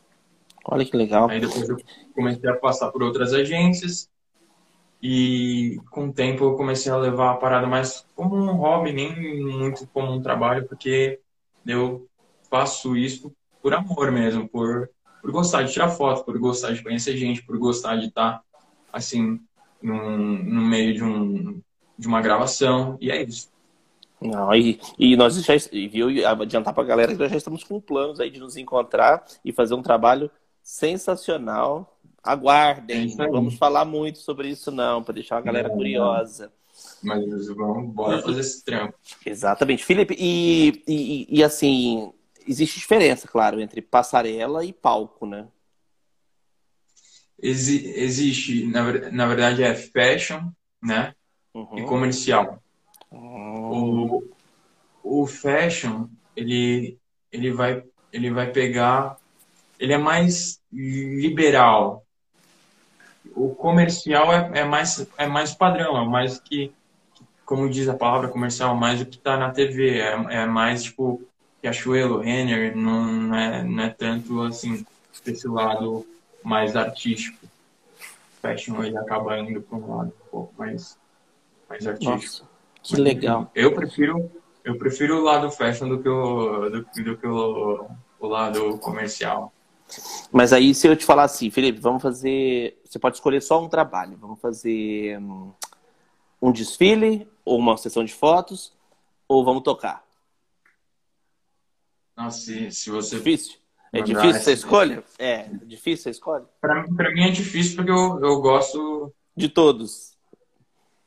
[0.64, 1.30] Olha que legal.
[1.30, 1.78] Aí depois eu
[2.14, 4.10] comecei a passar por outras agências
[5.02, 9.42] e com o tempo eu comecei a levar a parada mais como um hobby, nem
[9.42, 11.20] muito como um trabalho, porque
[11.66, 12.06] eu
[12.50, 17.16] faço isso por amor mesmo, por, por gostar de tirar foto, por gostar de conhecer
[17.16, 18.42] gente, por gostar de estar,
[18.92, 19.40] assim,
[19.83, 21.61] num, no meio de um,
[21.98, 23.50] de uma gravação, e é isso.
[24.20, 25.54] Não, e, e nós já
[25.90, 29.24] viu adiantar para a galera que nós já estamos com planos aí de nos encontrar
[29.44, 30.31] e fazer um trabalho
[30.62, 31.96] sensacional.
[32.22, 36.52] Aguardem, é vamos falar muito sobre isso não, para deixar a galera curiosa.
[37.02, 38.94] Mas vamos, bora fazer esse trampo.
[39.24, 39.85] Exatamente.
[39.85, 42.12] Felipe, e, e, e assim,
[42.48, 45.46] existe diferença, claro, entre passarela e palco, né?
[47.40, 50.50] Exi existe, na, na verdade, é fashion,
[50.82, 51.14] né?
[51.58, 51.78] uhum.
[51.78, 52.62] e comercial.
[53.11, 54.22] Uhum.
[55.02, 56.06] O, o fashion,
[56.37, 56.98] ele,
[57.32, 57.82] ele, vai,
[58.12, 59.16] ele vai pegar.
[59.78, 62.04] Ele é mais liberal.
[63.34, 66.72] O comercial é, é, mais, é mais padrão, é mais que,
[67.44, 69.98] como diz a palavra comercial, mais o que está na TV.
[69.98, 71.22] É, é mais tipo
[71.62, 74.84] Riachuelo, Renner, não, não, é, não é tanto assim,
[75.26, 76.06] esse lado
[76.42, 77.46] mais artístico.
[78.40, 80.96] Fashion ele acaba indo para um lado um pouco mais
[81.68, 82.14] mais artístico.
[82.14, 82.44] Nossa,
[82.82, 83.50] que legal.
[83.54, 84.30] Eu prefiro,
[84.64, 87.86] eu prefiro o lado fashion do que o, do, do que o,
[88.18, 89.52] o lado comercial.
[90.30, 92.80] Mas aí, se eu te falar assim, Felipe, vamos fazer.
[92.84, 94.18] Você pode escolher só um trabalho.
[94.20, 95.52] Vamos fazer hum,
[96.40, 98.72] um desfile, ou uma sessão de fotos,
[99.26, 100.07] ou vamos tocar?
[102.31, 103.16] Se, se você.
[103.16, 103.59] Difícil?
[103.92, 105.02] É difícil essa escolha?
[105.18, 106.44] É, difícil a escolha?
[106.61, 109.12] Pra, pra mim é difícil porque eu, eu gosto.
[109.37, 110.16] De todos.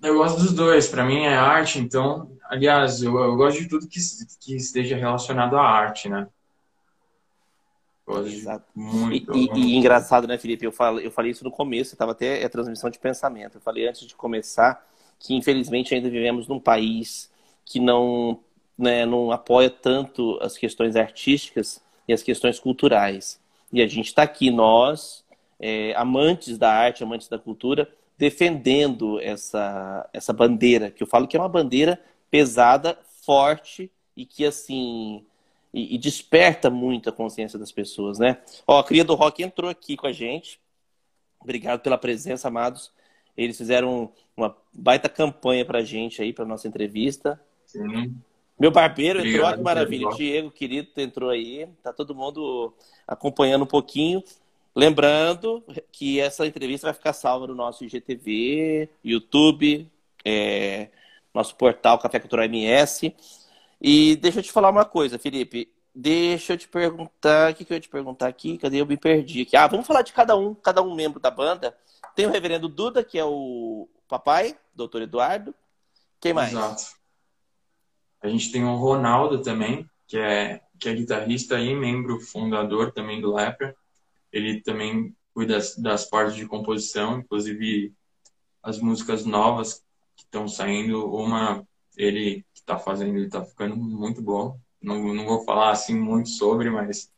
[0.01, 0.87] Eu gosto dos dois.
[0.87, 3.99] Para mim é arte, então, aliás, eu, eu gosto de tudo que,
[4.39, 6.27] que esteja relacionado à arte, né?
[8.25, 8.65] Exato.
[8.75, 9.35] muito.
[9.35, 10.65] E, e, e, engraçado, né, Felipe?
[10.65, 13.55] Eu falei, eu falei isso no começo, estava até a transmissão de pensamento.
[13.55, 14.85] Eu falei antes de começar
[15.19, 17.31] que, infelizmente, ainda vivemos num país
[17.63, 18.39] que não,
[18.81, 23.39] né, não apoia tanto as questões artísticas e as questões culturais.
[23.71, 25.23] E a gente está aqui, nós,
[25.59, 31.37] é, amantes da arte, amantes da cultura, defendendo essa, essa bandeira, que eu falo que
[31.37, 35.25] é uma bandeira pesada, forte e que, assim,
[35.73, 38.37] e, e desperta muito a consciência das pessoas, né?
[38.67, 40.59] Ó, a Cria do Rock entrou aqui com a gente.
[41.39, 42.91] Obrigado pela presença, amados.
[43.35, 47.39] Eles fizeram uma baita campanha pra gente aí, pra nossa entrevista.
[47.65, 48.15] Sim.
[48.61, 50.09] Meu barbeiro Obrigado, entrou, que maravilha.
[50.11, 51.67] Diego, querido, entrou aí.
[51.81, 52.71] Tá todo mundo
[53.07, 54.23] acompanhando um pouquinho.
[54.75, 59.89] Lembrando que essa entrevista vai ficar salva no nosso IGTV, YouTube,
[60.23, 60.89] é,
[61.33, 63.15] nosso portal Café Cultural MS.
[63.81, 65.67] E deixa eu te falar uma coisa, Felipe.
[65.93, 68.59] Deixa eu te perguntar, o que, que eu ia te perguntar aqui?
[68.59, 68.79] Cadê?
[68.79, 69.57] Eu me perdi aqui.
[69.57, 71.75] Ah, vamos falar de cada um, cada um membro da banda.
[72.15, 75.51] Tem o reverendo Duda, que é o papai, doutor Eduardo.
[76.19, 76.51] Quem mais?
[76.51, 77.00] Exato.
[78.21, 83.19] A gente tem o Ronaldo também, que é, que é guitarrista e membro fundador também
[83.19, 83.75] do Lepra.
[84.31, 87.93] Ele também cuida das, das partes de composição, inclusive
[88.61, 89.83] as músicas novas
[90.15, 91.11] que estão saindo.
[91.13, 91.65] Uma,
[91.97, 94.59] ele que está fazendo, ele está ficando muito bom.
[94.81, 97.11] Não, não vou falar assim muito sobre, mas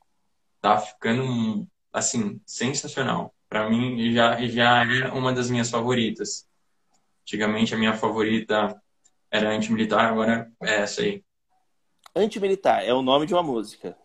[0.62, 3.34] tá ficando assim sensacional.
[3.50, 6.48] Para mim já já é uma das minhas favoritas.
[7.22, 8.82] Antigamente a minha favorita
[9.34, 11.24] era antimilitar, agora é essa aí.
[12.16, 13.98] Antimilitar é o nome de uma música.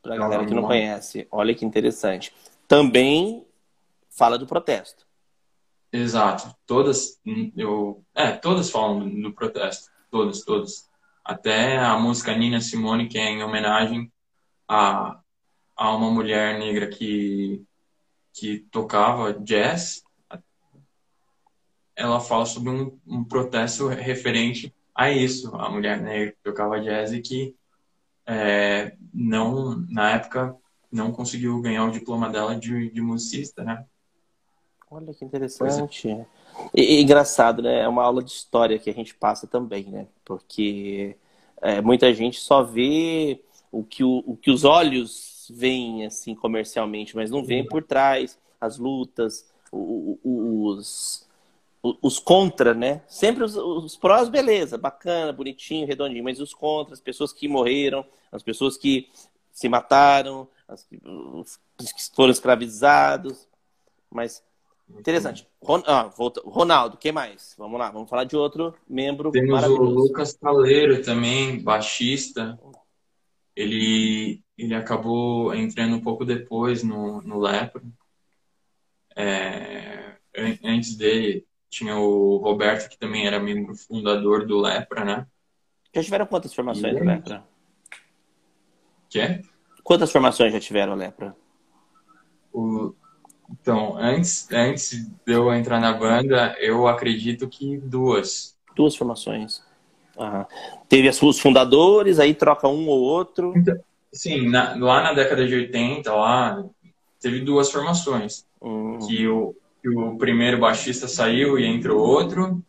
[0.00, 1.26] Pra é galera que não conhece.
[1.32, 2.32] Olha que interessante.
[2.68, 3.44] Também
[4.08, 5.04] fala do protesto.
[5.92, 6.54] Exato.
[6.64, 7.20] Todas
[7.56, 9.90] eu é, todas falam do protesto.
[10.08, 10.88] Todas, todas
[11.24, 14.12] até a música Nina Simone, que é em homenagem
[14.68, 15.18] a,
[15.74, 17.64] a uma mulher negra que,
[18.32, 20.04] que tocava jazz.
[21.96, 27.12] Ela fala sobre um, um protesto referente a isso, a mulher negra que tocava jazz
[27.12, 27.56] e que
[28.26, 30.56] é, não, na época,
[30.90, 33.84] não conseguiu ganhar o diploma dela de, de musicista, né?
[34.90, 36.08] Olha que interessante.
[36.08, 36.26] É.
[36.74, 37.80] E, e, engraçado, né?
[37.80, 40.06] É uma aula de história que a gente passa também, né?
[40.24, 41.16] Porque
[41.60, 47.14] é, muita gente só vê o que, o, o que os olhos veem, assim, comercialmente,
[47.14, 51.25] mas não vê por trás as lutas, os,
[52.02, 53.02] os contra, né?
[53.08, 58.04] Sempre os, os prós, beleza, bacana, bonitinho, redondinho, mas os contra, as pessoas que morreram,
[58.30, 59.08] as pessoas que
[59.52, 63.48] se mataram, as, os que foram escravizados,
[64.10, 64.42] mas
[64.88, 65.46] Interessante.
[65.62, 67.54] Ron, ah, volta, Ronaldo, quem mais?
[67.58, 72.58] Vamos lá, vamos falar de outro membro Temos o Lucas Caleiro também, baixista.
[73.54, 77.82] Ele, ele acabou entrando um pouco depois no, no Lepro.
[79.16, 80.16] É,
[80.62, 81.46] antes dele
[81.76, 85.26] tinha o Roberto, que também era membro fundador do Lepra, né?
[85.94, 86.98] Já tiveram quantas formações e...
[86.98, 87.44] do Lepra?
[89.10, 89.42] Quê?
[89.84, 91.36] Quantas formações já tiveram Lepra?
[92.50, 92.94] O,
[93.50, 98.56] então, antes, antes de eu entrar na banda, eu acredito que duas.
[98.74, 99.62] Duas formações.
[100.88, 103.52] Teve os fundadores, aí troca um ou outro.
[103.54, 103.78] Então,
[104.10, 106.64] sim, na, lá na década de 80, lá,
[107.20, 108.46] teve duas formações.
[108.62, 108.98] Hum.
[109.06, 112.62] Que, o, que o primeiro baixista saiu e entrou outro.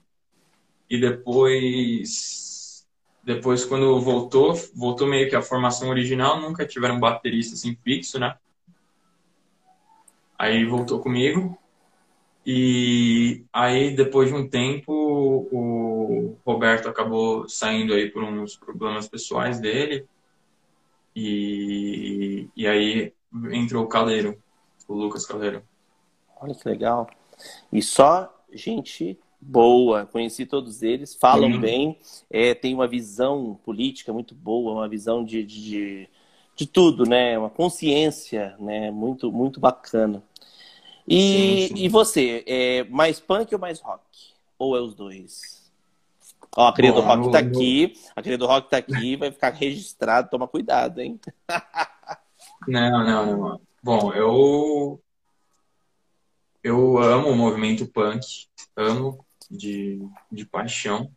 [0.90, 2.88] E depois,
[3.24, 8.36] depois quando voltou, voltou meio que a formação original, nunca tiveram baterista assim fixo, né?
[10.38, 11.58] Aí voltou comigo.
[12.46, 14.94] E aí, depois de um tempo,
[15.52, 20.08] o Roberto acabou saindo aí por uns problemas pessoais dele.
[21.14, 23.14] E, e aí
[23.52, 24.42] entrou o Caleiro,
[24.88, 25.62] o Lucas Caleiro.
[26.40, 27.10] Olha que legal.
[27.72, 31.60] E só gente boa, conheci todos eles, falam uhum.
[31.60, 36.10] bem, é, tem uma visão política muito boa, uma visão de, de,
[36.56, 37.38] de tudo, né?
[37.38, 38.92] Uma consciência, né?
[38.92, 40.24] Muito, muito bacana.
[41.08, 41.84] E, sim, sim.
[41.84, 44.02] e você, é mais punk ou mais rock?
[44.60, 45.72] Ou é os dois?
[46.56, 49.54] Ó, a querida do rock tá aqui, a querida do rock tá aqui, vai ficar
[49.54, 51.20] registrado, toma cuidado, hein?
[52.68, 53.62] não, não, não.
[53.84, 55.00] Bom, eu
[56.68, 58.26] eu amo o movimento punk,
[58.76, 60.00] amo de,
[60.32, 61.10] de paixão.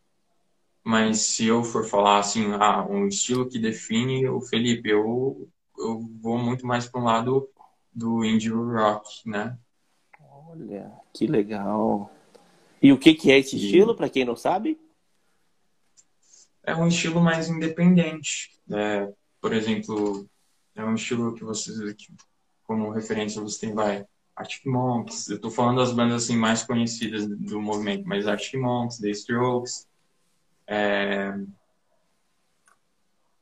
[0.82, 6.00] Mas se eu for falar assim, ah, um estilo que define o Felipe, eu, eu
[6.20, 7.48] vou muito mais para um lado
[7.92, 9.58] do indie rock, né?
[10.20, 12.10] Olha, que legal.
[12.80, 13.64] E o que, que é esse e...
[13.64, 14.80] estilo, para quem não sabe?
[16.62, 18.50] É um estilo mais independente.
[18.70, 20.26] É, por exemplo,
[20.74, 21.72] é um estilo que você,
[22.62, 24.06] como referência, você tem, vai,
[24.40, 25.28] Arctic Monks.
[25.28, 29.86] Eu tô falando das bandas assim, mais conhecidas do movimento, mas Arctic Monks, The Strokes,
[30.66, 31.34] é,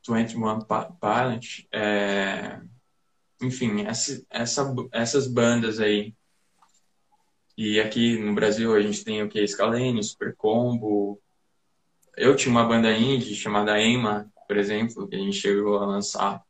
[0.07, 0.59] 21
[0.99, 2.59] Pilot, é,
[3.41, 6.13] enfim, essa, essa, essas bandas aí.
[7.57, 9.45] E aqui no Brasil a gente tem o que?
[9.47, 11.21] Scalene, Super Combo.
[12.17, 16.43] Eu tinha uma banda indie chamada Ema, por exemplo, que a gente chegou a lançar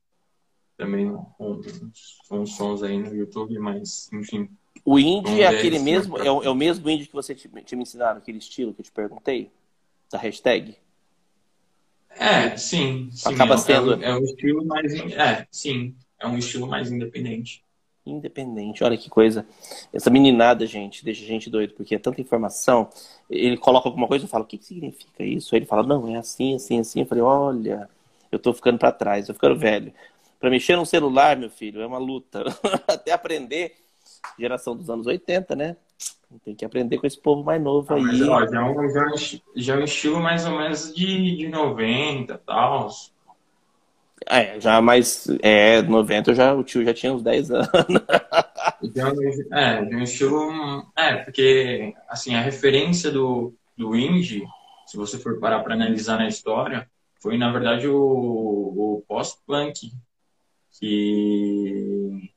[0.79, 4.49] também uns, uns sons aí no YouTube, mas enfim.
[4.85, 7.83] O indie é aquele mesmo, é o, é o mesmo indie que você tinha me
[7.83, 9.51] ensinado, aquele estilo que eu te perguntei?
[10.09, 10.75] Da hashtag?
[12.17, 13.09] É, sim.
[13.11, 14.01] sim Acaba é, sendo.
[14.01, 14.93] É, é um estilo mais.
[14.93, 15.93] É, sim.
[16.17, 17.61] É um estilo mais independente.
[18.05, 19.45] Independente, olha que coisa.
[19.93, 22.89] Essa meninada, gente, deixa a gente doido, porque é tanta informação.
[23.29, 25.53] Ele coloca alguma coisa e fala, o que, que significa isso?
[25.53, 27.01] Aí ele fala, não, é assim, assim, assim.
[27.01, 27.89] Eu falei, olha,
[28.31, 29.93] eu tô ficando para trás, eu tô ficando velho.
[30.39, 32.43] Para mexer num celular, meu filho, é uma luta.
[32.87, 33.75] Até aprender.
[34.37, 35.75] Geração dos anos 80, né?
[36.45, 38.03] Tem que aprender com esse povo mais novo aí.
[38.03, 39.05] Mas, ó, já, é um, já,
[39.55, 42.89] já é um estilo mais ou menos de, de 90 e tal.
[44.27, 45.27] É, já mais.
[45.41, 47.69] É, 90 já, o tio já tinha uns 10 anos.
[49.51, 50.85] é, de um estilo.
[50.95, 54.43] É, porque, assim, a referência do, do indie,
[54.85, 56.87] se você for parar para analisar na história,
[57.19, 59.91] foi, na verdade, o, o post-punk.
[60.79, 62.31] Que.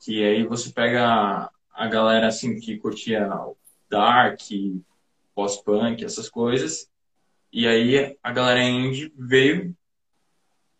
[0.00, 3.28] Que aí você pega a galera, assim, que curtia
[3.90, 4.40] dark,
[5.34, 6.88] post-punk, essas coisas.
[7.52, 9.76] E aí a galera indie veio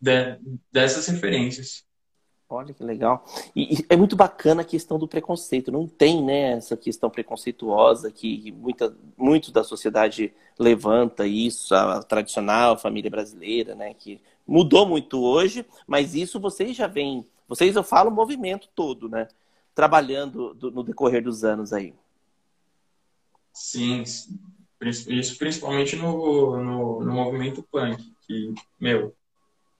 [0.00, 0.38] de,
[0.70, 1.84] dessas referências.
[2.48, 3.24] Olha que legal.
[3.56, 5.72] E, e, é muito bacana a questão do preconceito.
[5.72, 12.02] Não tem, né, essa questão preconceituosa que muita, muito da sociedade levanta isso, a, a
[12.04, 17.82] tradicional família brasileira, né, que mudou muito hoje, mas isso vocês já vêm, vocês eu
[17.82, 19.28] falo o movimento todo, né,
[19.74, 21.94] trabalhando do, no decorrer dos anos aí.
[23.52, 24.04] Sim,
[24.82, 29.14] isso principalmente no, no, no movimento punk, que, meu,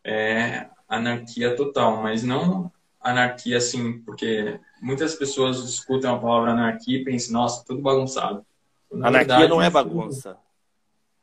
[0.03, 7.05] é anarquia total, mas não anarquia assim, porque muitas pessoas escutam a palavra anarquia e
[7.05, 8.45] pensam, nossa, tudo bagunçado.
[8.91, 10.37] Na anarquia verdade, não é bagunça.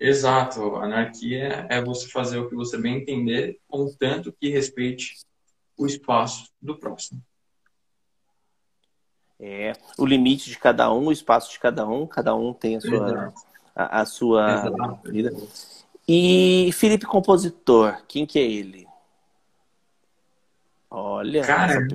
[0.05, 5.15] Exato, anarquia é você fazer o que você bem entender, contanto que respeite
[5.77, 7.21] o espaço do próximo.
[9.39, 12.81] É, o limite de cada um, o espaço de cada um, cada um tem a
[12.81, 13.33] sua,
[13.73, 15.09] a, a, sua Exato.
[15.09, 15.33] vida.
[16.05, 18.85] E Felipe Compositor, quem que é ele?
[20.95, 21.41] Olha.
[21.41, 21.87] Cara,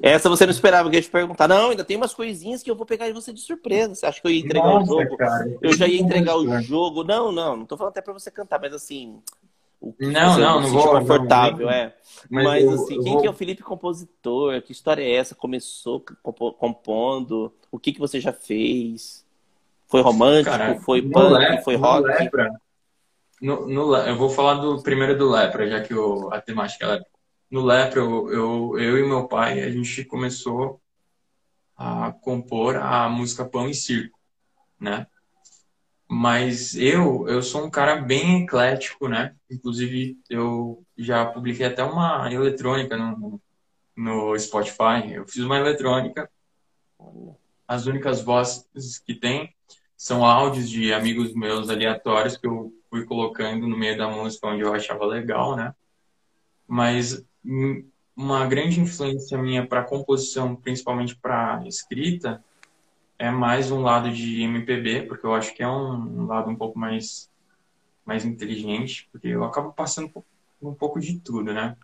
[0.00, 1.48] essa você não esperava que eu ia te perguntar.
[1.48, 3.96] Não, ainda tem umas coisinhas que eu vou pegar de você de surpresa.
[3.96, 5.16] Você acha que eu ia entregar Nossa, o jogo?
[5.16, 7.02] Cara, eu já ia entregar o jogo.
[7.02, 9.20] Não, não, não tô falando até pra você cantar, mas assim.
[9.98, 10.88] não, não, não vou.
[10.88, 11.96] confortável, não, é.
[12.30, 13.22] Mas, mas eu, assim, eu quem vou...
[13.22, 14.62] que é o Felipe Compositor?
[14.62, 15.34] Que história é essa?
[15.34, 16.04] Começou
[16.56, 17.52] compondo?
[17.72, 19.26] O que, que você já fez?
[19.88, 20.56] Foi romântico?
[20.56, 21.32] Cara, foi punk?
[21.32, 22.06] Lepra, foi rock?
[22.06, 22.52] Lepra,
[23.42, 26.88] no, no, eu vou falar do primeiro do Lepra, já que o, a temática é
[26.92, 27.13] Lepra.
[27.50, 30.80] No Lepra, eu, eu, eu e meu pai, a gente começou
[31.76, 34.18] a compor a música Pão e Circo,
[34.80, 35.06] né?
[36.08, 39.34] Mas eu, eu sou um cara bem eclético, né?
[39.50, 43.40] Inclusive, eu já publiquei até uma eletrônica no,
[43.96, 45.12] no Spotify.
[45.12, 46.30] Eu fiz uma eletrônica.
[47.66, 49.54] As únicas vozes que tem
[49.96, 54.62] são áudios de amigos meus aleatórios que eu fui colocando no meio da música onde
[54.62, 55.74] eu achava legal, né?
[56.68, 57.24] Mas
[58.16, 62.42] uma grande influência minha para composição, principalmente para escrita,
[63.18, 66.78] é mais um lado de MPB, porque eu acho que é um lado um pouco
[66.78, 67.30] mais
[68.04, 70.12] mais inteligente, porque eu acabo passando
[70.60, 71.74] um pouco de tudo, né?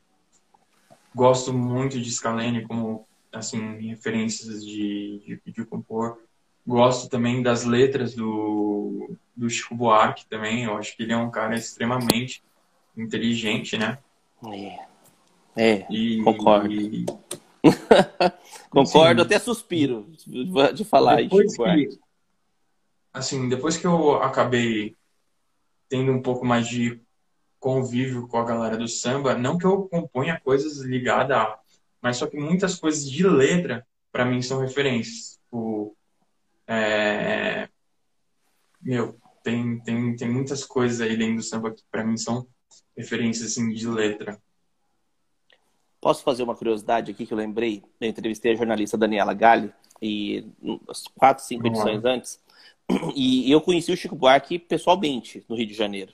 [1.14, 6.18] Gosto muito de Scalene como assim referências de, de, de compor
[6.66, 10.64] Gosto também das letras do, do Chico Buarque também.
[10.64, 12.42] Eu acho que ele é um cara extremamente
[12.96, 13.98] inteligente, né?
[14.46, 14.78] É,
[15.60, 16.72] é e, concordo.
[16.72, 17.04] E...
[18.70, 20.10] concordo, assim, até suspiro
[20.74, 22.00] de falar depois Chico que,
[23.12, 24.96] Assim, depois que eu acabei
[25.88, 27.00] tendo um pouco mais de
[27.58, 31.58] convívio com a galera do samba, não que eu componha coisas ligadas a,
[32.00, 35.38] mas só que muitas coisas de letra para mim são referências.
[35.50, 35.94] O,
[36.66, 37.68] é...
[38.80, 42.46] Meu, tem, tem, tem muitas coisas aí dentro do samba que para mim são
[42.96, 44.40] referências assim, de letra.
[46.00, 47.82] Posso fazer uma curiosidade aqui que eu lembrei?
[48.00, 50.46] Eu entrevistei a jornalista Daniela Galli e
[51.16, 52.40] quatro, cinco edições antes.
[53.14, 56.12] E eu conheci o Chico Buarque pessoalmente no Rio de Janeiro.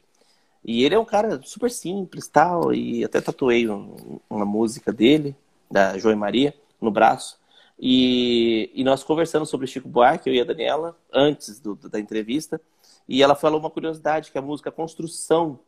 [0.64, 5.36] E ele é um cara super simples, tal, e até tatuei um, uma música dele,
[5.70, 7.38] da João Maria, no braço.
[7.78, 12.60] E, e nós conversamos sobre Chico Buarque, eu e a Daniela, antes do, da entrevista,
[13.08, 15.60] e ela falou uma curiosidade, que a música Construção,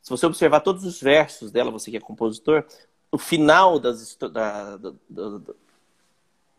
[0.00, 2.64] se você observar todos os versos dela, você que é compositor,
[3.12, 4.28] o final das, da,
[4.76, 5.54] da, da,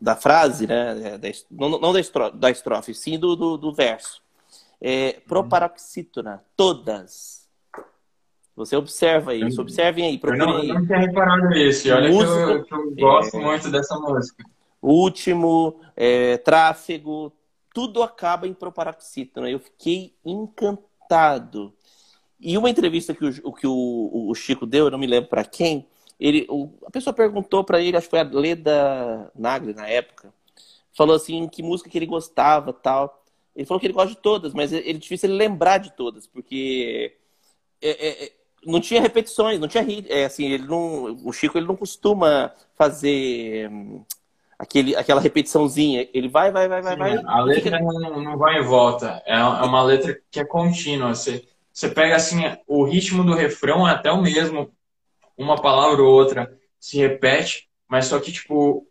[0.00, 4.22] da frase, né, da, não, não da, estrofe, da estrofe, sim do, do, do verso,
[4.80, 7.44] é proparoxítona, todas.
[8.56, 12.16] Você observa isso, observem aí, procurem eu não, Eu não tinha reparado nisso, olha que
[12.16, 13.40] eu, que eu gosto é...
[13.40, 14.44] muito dessa música
[14.84, 17.32] último, é, tráfego,
[17.72, 19.50] tudo acaba em proparoxítona.
[19.50, 21.72] Eu fiquei encantado.
[22.38, 25.44] E uma entrevista que o, que o, o Chico deu, eu não me lembro para
[25.44, 25.86] quem,
[26.26, 30.32] ele, o, a pessoa perguntou para ele, acho que foi a Leda Nagli na época,
[30.96, 33.22] falou assim que música que ele gostava tal.
[33.54, 36.26] Ele falou que ele gosta de todas, mas é, ele difícil ele lembrar de todas,
[36.26, 37.14] porque
[37.82, 38.32] é, é, é
[38.66, 43.68] não tinha repetições, não tinha é, assim, ele não, o Chico ele não costuma fazer
[43.70, 44.02] hum,
[44.58, 46.08] aquele, aquela repetiçãozinha.
[46.14, 47.22] Ele vai, vai, vai, vai, vai.
[47.26, 49.22] A letra não, não vai e volta.
[49.26, 51.14] É, é uma letra que é contínua.
[51.14, 54.72] Você, você pega assim, o ritmo do refrão é até o mesmo.
[55.36, 58.86] Uma palavra ou outra se repete, mas só que, tipo,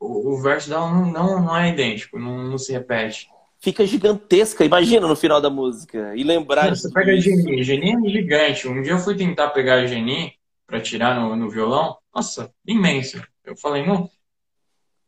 [0.00, 3.28] o, o verso dela não, não, não é idêntico, não, não se repete
[3.64, 4.62] fica gigantesca.
[4.62, 6.14] Imagina no final da música.
[6.14, 6.68] E lembrar.
[6.68, 7.62] Você pega a Geni.
[7.62, 8.68] Geni é gigante.
[8.68, 10.34] Um dia eu fui tentar pegar a Geni
[10.66, 11.96] para tirar no, no violão.
[12.14, 13.26] Nossa, imensa.
[13.42, 14.10] Eu falei, não.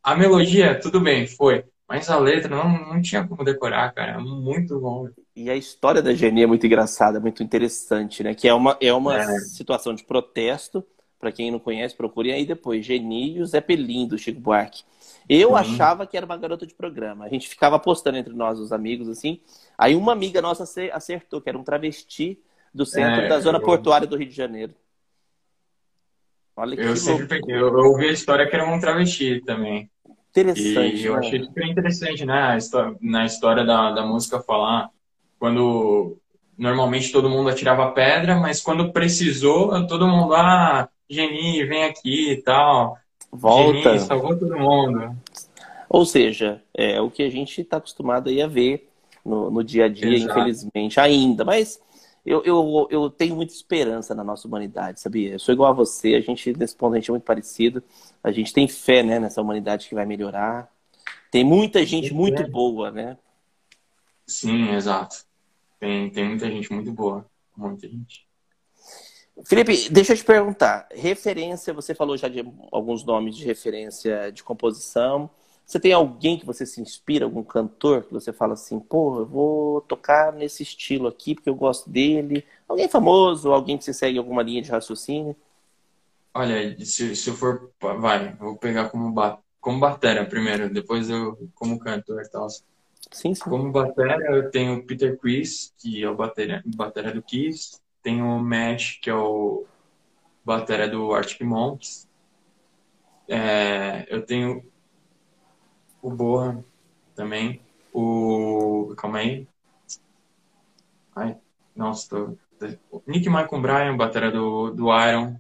[0.03, 1.65] A melodia, tudo bem, foi.
[1.87, 4.13] Mas a letra não, não tinha como decorar, cara.
[4.13, 5.07] É muito bom.
[5.37, 8.35] E a história da Geni é muito engraçada, muito interessante, né?
[8.35, 9.39] Que é uma, é uma é.
[9.41, 10.83] situação de protesto.
[11.19, 12.85] Para quem não conhece, procurem aí depois.
[12.85, 14.83] Geni e o Zé Pelim, do Chico Buarque.
[15.29, 15.57] Eu uhum.
[15.57, 17.27] achava que era uma garota de programa.
[17.27, 19.41] A gente ficava apostando entre nós, os amigos, assim.
[19.77, 22.41] Aí uma amiga nossa acertou, que era um travesti
[22.73, 23.63] do centro é, da zona eu...
[23.63, 24.75] portuária do Rio de Janeiro.
[26.57, 29.91] Olha que eu sempre eu, eu ouvi a história que era um travesti também.
[30.31, 30.97] Interessante.
[30.97, 31.19] E eu né?
[31.19, 32.59] achei super interessante, né?
[33.03, 34.91] Na história da, da música falar
[35.39, 36.17] quando
[36.57, 42.43] normalmente todo mundo atirava pedra, mas quando precisou, todo mundo, ah, Geni, vem aqui e
[42.43, 42.97] tal.
[43.31, 43.91] Volta.
[43.91, 45.17] Geni, salvou todo mundo.
[45.89, 48.89] Ou seja, é o que a gente está acostumado a ver
[49.25, 50.39] no, no dia a dia, Exato.
[50.39, 51.45] infelizmente, ainda.
[51.45, 51.81] Mas
[52.25, 55.33] eu, eu, eu tenho muita esperança na nossa humanidade, sabia?
[55.33, 57.83] Eu sou igual a você, a gente, nesse ponto, a gente é muito parecido.
[58.23, 60.69] A gente tem fé né, nessa humanidade que vai melhorar.
[61.31, 63.17] Tem muita gente muito boa, né?
[64.27, 65.26] Sim, exato.
[65.79, 67.27] Tem, tem muita gente muito boa.
[67.57, 68.27] Muita gente.
[69.45, 70.89] Felipe, deixa eu te perguntar.
[70.93, 75.29] Referência, você falou já de alguns nomes de referência de composição.
[75.67, 79.27] Você tem alguém que você se inspira, algum cantor que você fala assim, pô, eu
[79.27, 82.45] vou tocar nesse estilo aqui porque eu gosto dele?
[82.69, 85.37] Alguém famoso, alguém que você segue alguma linha de raciocínio?
[86.33, 91.37] Olha, se, se eu for, vai, vou pegar como, ba, como batera primeiro, depois eu
[91.55, 92.47] como cantor e tal.
[93.11, 93.45] Sim, sim.
[93.45, 97.81] Como batera, eu tenho Peter Chris, que é o batera, batera do Kiss.
[98.03, 99.65] Tem o Matt, que é o
[100.45, 102.09] batera do Arctic Monkeys.
[103.29, 104.65] É, eu tenho
[106.01, 106.65] o Borra
[107.15, 107.61] também.
[107.93, 108.95] O.
[108.97, 109.49] Calma aí.
[111.15, 111.37] Ai,
[111.75, 112.37] nossa, tô.
[113.07, 115.37] Nick Michael Bryan, batera do, do Iron.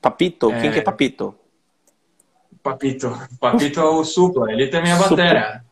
[0.00, 0.50] Papito?
[0.52, 0.60] É...
[0.60, 1.34] Quem que é Papito?
[2.62, 3.10] Papito.
[3.40, 5.65] Papito é o Supla, ele também é batera.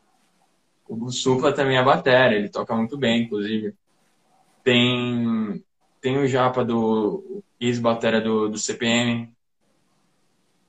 [1.00, 3.74] O Supla também é batera, ele toca muito bem, inclusive.
[4.62, 5.62] Tem
[6.04, 9.34] tem o Japa do ex-batera do, do CPM.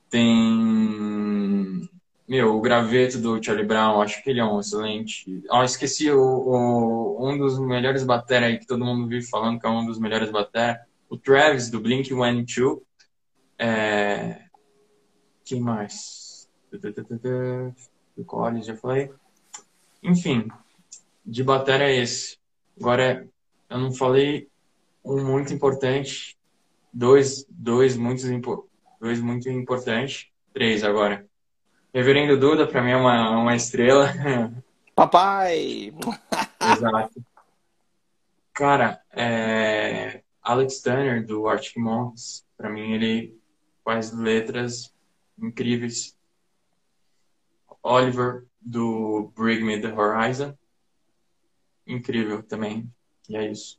[0.08, 1.86] Tem.
[2.26, 5.44] Meu, o graveto do Charlie Brown, acho que ele é um excelente.
[5.50, 9.66] Ah, esqueci o, o, um dos melhores batera aí que todo mundo vive falando que
[9.66, 10.80] é um dos melhores batera.
[11.06, 12.80] O Travis do Blink 182.
[13.58, 14.40] É...
[15.44, 16.48] Quem mais?
[18.16, 19.12] Do Collins, já falei.
[20.02, 20.48] Enfim,
[21.24, 22.38] de batera é esse.
[22.78, 23.26] Agora,
[23.68, 24.48] eu não falei
[25.04, 26.36] um muito importante,
[26.92, 28.26] dois, dois, muito,
[29.00, 31.26] dois muito importantes, três agora.
[31.92, 34.12] Reverendo Duda, para mim, é uma, uma estrela.
[34.94, 35.92] Papai!
[36.60, 37.24] Exato.
[38.52, 40.22] Cara, é...
[40.42, 43.38] Alex Turner, do Arctic Monkeys, para mim, ele
[43.84, 44.94] faz letras
[45.38, 46.16] incríveis.
[47.82, 50.52] Oliver, do Bring Me the Horizon.
[51.86, 52.90] Incrível também.
[53.28, 53.78] E é isso.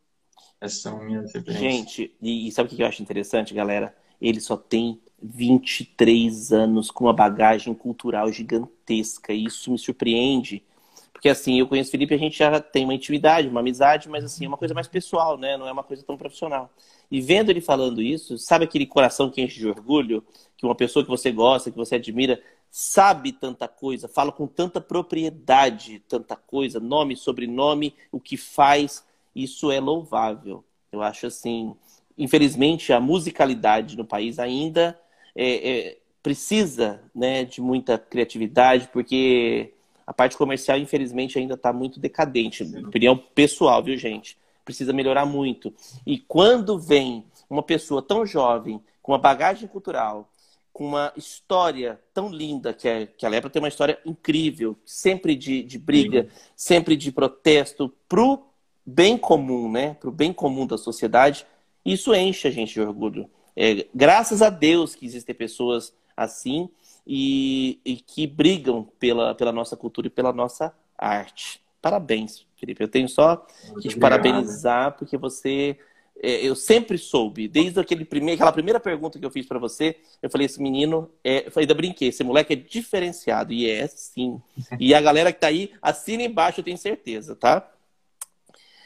[0.61, 1.59] Essas são minhas referências.
[1.59, 3.93] Gente, e, e sabe o que eu acho interessante, galera?
[4.19, 9.33] Ele só tem 23 anos com uma bagagem cultural gigantesca.
[9.33, 10.63] E isso me surpreende.
[11.11, 14.23] Porque assim, eu conheço o Felipe, a gente já tem uma intimidade, uma amizade, mas
[14.23, 15.57] assim, é uma coisa mais pessoal, né?
[15.57, 16.71] Não é uma coisa tão profissional.
[17.09, 20.23] E vendo ele falando isso, sabe aquele coração que enche de orgulho?
[20.55, 22.41] Que uma pessoa que você gosta, que você admira,
[22.79, 29.03] sabe tanta coisa, fala com tanta propriedade, tanta coisa, nome, sobrenome, o que faz,
[29.35, 30.63] isso é louvável.
[30.91, 31.75] Eu acho assim,
[32.15, 34.95] infelizmente, a musicalidade no país ainda
[35.35, 39.73] é, é, precisa né, de muita criatividade, porque
[40.05, 42.61] a parte comercial, infelizmente, ainda está muito decadente.
[42.61, 44.37] Opinião pessoal, viu, gente?
[44.63, 45.73] Precisa melhorar muito.
[46.05, 50.29] E quando vem uma pessoa tão jovem, com uma bagagem cultural,
[50.77, 55.35] com uma história tão linda, que, é, que a Lepra tem uma história incrível, sempre
[55.35, 56.29] de, de briga, Sim.
[56.55, 58.45] sempre de protesto, pro
[58.85, 59.95] bem comum, né?
[59.95, 61.47] Para o bem comum da sociedade,
[61.83, 63.27] isso enche a gente de orgulho.
[63.55, 66.69] É, graças a Deus que existem pessoas assim
[67.07, 71.59] e, e, que brigam pela, pela nossa cultura e pela nossa arte.
[71.81, 72.83] Parabéns, Felipe.
[72.83, 74.21] Eu tenho só Muito que te obrigado.
[74.21, 75.75] parabenizar porque você
[76.21, 80.29] eu sempre soube, desde aquele primeir, aquela primeira pergunta que eu fiz para você, eu
[80.29, 84.41] falei, esse menino, é, eu ainda brinquei, esse moleque é diferenciado, e é sim.
[84.79, 87.69] E a galera que tá aí, assina embaixo, eu tenho certeza, tá?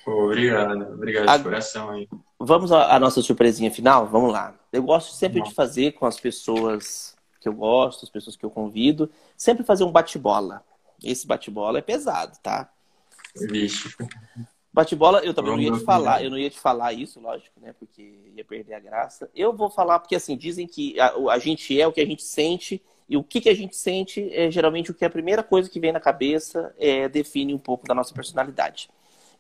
[0.06, 1.38] Obrigado, obrigado a...
[1.38, 2.10] de coração aí.
[2.40, 4.08] Vamos à nossa surpresinha final?
[4.08, 4.56] Vamos lá.
[4.74, 8.50] Eu gosto sempre de fazer com as pessoas que eu gosto, as pessoas que eu
[8.50, 10.64] convido, sempre fazer um bate-bola.
[11.04, 12.70] Esse bate-bola é pesado, tá?
[13.36, 13.96] Vixe.
[14.74, 17.74] Bate-bola, eu também não ia te falar, eu não ia te falar isso, lógico, né?
[17.78, 19.30] Porque ia perder a graça.
[19.36, 22.24] Eu vou falar porque, assim, dizem que a, a gente é o que a gente
[22.24, 25.44] sente, e o que, que a gente sente é geralmente o que é a primeira
[25.44, 28.90] coisa que vem na cabeça é, define um pouco da nossa personalidade.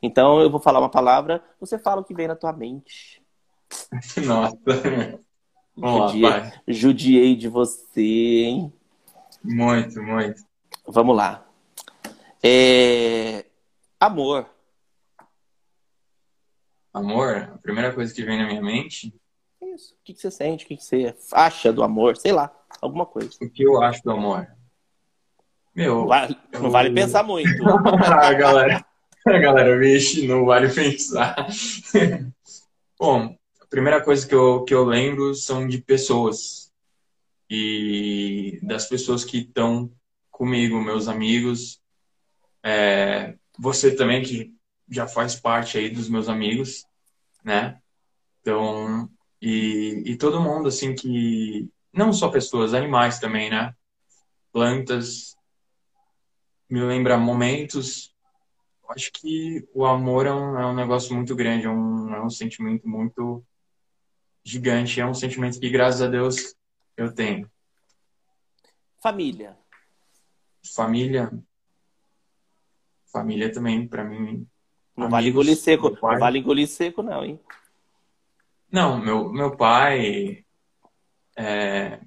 [0.01, 3.21] Então, eu vou falar uma palavra, você fala o que vem na tua mente.
[4.25, 4.57] Nossa.
[5.77, 8.73] Vamos judiei, lá, judiei de você, hein?
[9.41, 10.43] Muito, muito.
[10.85, 11.45] Vamos lá.
[12.43, 13.45] É...
[13.97, 14.47] Amor.
[16.93, 19.13] Amor, a primeira coisa que vem na minha mente.
[19.61, 19.93] Isso.
[19.93, 20.65] O que, você sente?
[20.65, 22.17] O que, você acha do amor?
[22.17, 23.31] Sei lá, alguma coisa.
[23.41, 24.47] O que eu acho do amor?
[25.73, 25.99] Meu.
[25.99, 26.61] Não vale, eu...
[26.61, 27.49] não vale pensar muito.
[27.67, 28.85] ah, galera.
[29.23, 31.35] Galera, vixe, não vale pensar.
[32.99, 36.73] Bom, a primeira coisa que eu, que eu lembro são de pessoas.
[37.47, 39.91] E das pessoas que estão
[40.31, 41.79] comigo, meus amigos.
[42.63, 44.55] É, você também, que
[44.91, 46.85] já faz parte aí dos meus amigos,
[47.45, 47.81] né?
[48.41, 49.09] Então,
[49.41, 51.69] e, e todo mundo, assim, que.
[51.93, 53.73] Não só pessoas, animais também, né?
[54.51, 55.35] Plantas.
[56.69, 58.13] Me lembra momentos.
[58.89, 62.29] Acho que o amor é um, é um negócio muito grande, é um, é um
[62.29, 63.43] sentimento muito
[64.43, 64.99] gigante.
[64.99, 66.55] É um sentimento que, graças a Deus,
[66.97, 67.49] eu tenho.
[69.01, 69.57] Família.
[70.75, 71.31] Família.
[73.11, 74.47] Família também, para mim,
[74.95, 75.89] não vale engolir seco.
[76.01, 77.39] Não vale engolir seco, não, hein?
[78.71, 80.45] Não, meu, meu pai,
[81.35, 81.99] é,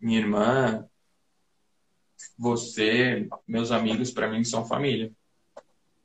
[0.00, 0.86] minha irmã,
[2.38, 5.12] você, meus amigos, para mim são família.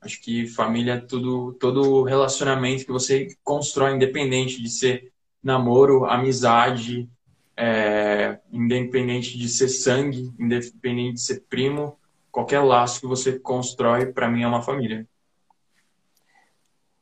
[0.01, 5.11] Acho que família é tudo, todo relacionamento que você constrói, independente de ser
[5.43, 7.09] namoro, amizade,
[7.55, 11.99] é, independente de ser sangue, independente de ser primo,
[12.31, 15.07] qualquer laço que você constrói, para mim é uma família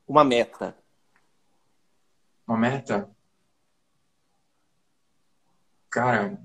[0.07, 0.75] uma meta?
[2.47, 3.09] Uma meta?
[5.89, 6.37] Cara,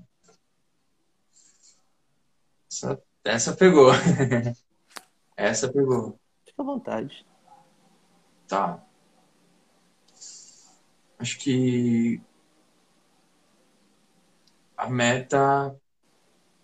[2.69, 3.91] essa, essa pegou.
[5.35, 6.19] essa pegou.
[6.45, 7.25] Fica à vontade.
[8.47, 8.83] Tá.
[11.19, 12.21] Acho que
[14.75, 15.79] a meta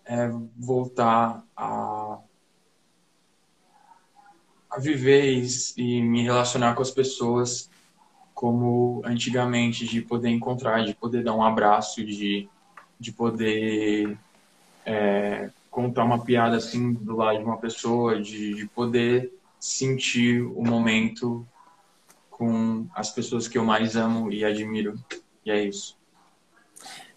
[0.05, 0.27] é
[0.57, 1.67] voltar a
[2.15, 2.19] a
[4.77, 5.43] viver
[5.77, 7.69] e, me relacionar com as pessoas
[8.33, 12.47] como antigamente, de poder encontrar, de poder dar um abraço, de,
[12.99, 14.15] de poder
[14.85, 20.63] é, contar uma piada assim do lado de uma pessoa, de, de poder sentir o
[20.63, 21.45] momento
[22.29, 24.99] com as pessoas que eu mais amo e admiro.
[25.43, 25.97] E é isso.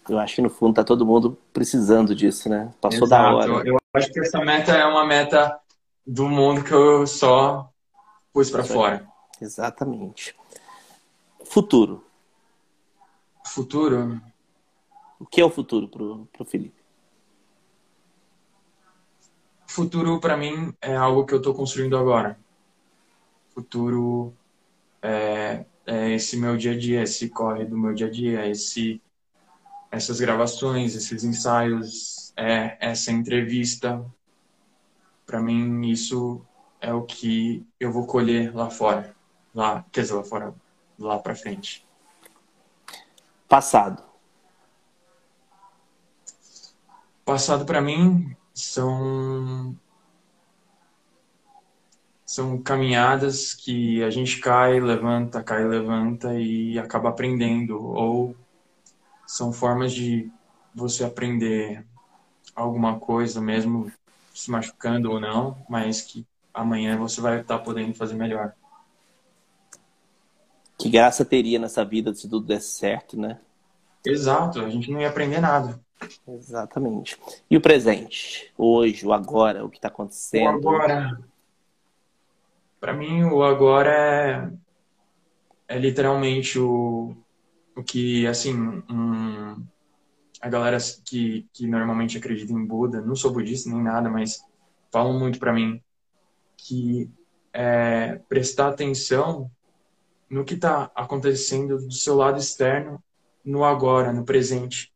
[0.09, 2.73] Eu acho que no fundo tá todo mundo precisando disso, né?
[2.81, 3.23] Passou Exato.
[3.23, 3.67] da hora.
[3.67, 5.59] Eu acho que essa meta é uma meta
[6.05, 7.71] do mundo que eu só
[8.33, 9.07] pus para fora.
[9.39, 10.35] Exatamente.
[11.45, 12.03] Futuro.
[13.45, 14.21] Futuro?
[15.19, 16.81] O que é o futuro pro, pro Felipe?
[19.67, 22.37] Futuro para mim é algo que eu estou construindo agora.
[23.53, 24.33] Futuro
[25.01, 29.01] é, é, esse meu dia a dia, esse corre do meu dia a dia, esse
[29.91, 34.03] essas gravações, esses ensaios, é, essa entrevista,
[35.31, 36.45] para mim isso
[36.81, 39.15] é o que eu vou colher lá fora,
[39.55, 40.53] lá, quer dizer, lá fora,
[40.99, 41.87] lá para frente.
[43.47, 44.03] Passado.
[47.23, 49.73] Passado para mim são
[52.25, 58.35] são caminhadas que a gente cai, levanta, cai, levanta e acaba aprendendo ou
[59.25, 60.29] são formas de
[60.75, 61.85] você aprender
[62.53, 63.89] alguma coisa mesmo
[64.33, 68.53] se machucando ou não, mas que amanhã você vai estar podendo fazer melhor.
[70.77, 73.39] Que graça teria nessa vida se tudo desse certo, né?
[74.05, 75.79] Exato, a gente não ia aprender nada.
[76.27, 77.17] Exatamente.
[77.49, 78.51] E o presente?
[78.57, 80.65] Hoje, o agora, o que está acontecendo?
[80.65, 81.19] O agora.
[82.79, 83.91] Para mim, o agora
[85.67, 87.15] é, é literalmente o,
[87.75, 88.55] o que, assim,
[88.89, 89.63] um,
[90.41, 94.43] a galera que, que normalmente acredita em Buda, não sou budista nem nada, mas
[94.91, 95.81] falam muito para mim
[96.57, 97.09] que
[97.53, 99.51] é prestar atenção
[100.29, 103.03] no que está acontecendo do seu lado externo,
[103.43, 104.91] no agora, no presente,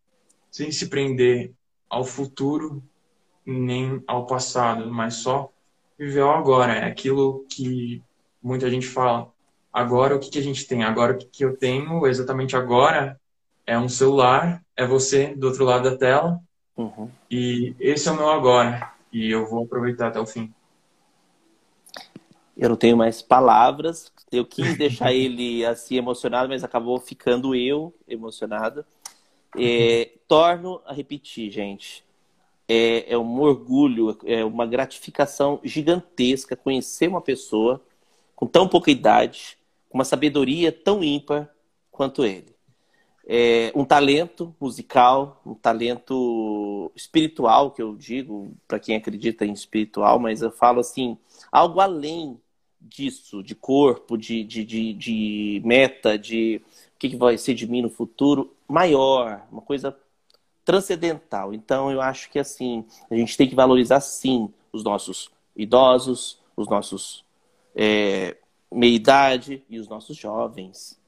[0.50, 1.54] sem se prender
[1.89, 2.82] ao futuro
[3.46, 5.52] nem ao passado, mas só
[5.98, 6.74] viver o agora.
[6.74, 8.02] É aquilo que
[8.41, 9.32] muita gente fala.
[9.72, 10.84] Agora o que, que a gente tem?
[10.84, 13.20] Agora o que, que eu tenho exatamente agora
[13.66, 16.39] é um celular, é você do outro lado da tela.
[16.78, 17.09] Uhum.
[17.30, 18.91] E esse é o meu agora.
[19.11, 20.53] E eu vou aproveitar até o fim.
[22.55, 24.11] Eu não tenho mais palavras.
[24.32, 28.86] Eu quis deixar ele assim emocionado, mas acabou ficando eu emocionado.
[29.57, 32.05] É, torno a repetir, gente
[32.68, 37.82] é, é um orgulho, é uma gratificação gigantesca conhecer uma pessoa
[38.36, 39.57] com tão pouca idade,
[39.89, 41.49] com uma sabedoria tão ímpar
[41.91, 42.55] quanto ele.
[43.28, 50.20] É um talento musical, um talento espiritual, que eu digo, para quem acredita em espiritual,
[50.20, 51.18] mas eu falo assim,
[51.52, 52.40] algo além
[52.80, 56.62] disso, de corpo, de, de, de, de meta, de
[56.96, 59.98] o que, que vai ser de mim no futuro, maior, uma coisa
[60.64, 61.54] transcendental.
[61.54, 66.68] Então, eu acho que assim, a gente tem que valorizar sim os nossos idosos, os
[66.68, 67.24] nossos
[67.76, 68.38] é,
[68.72, 71.00] meia-idade e os nossos jovens.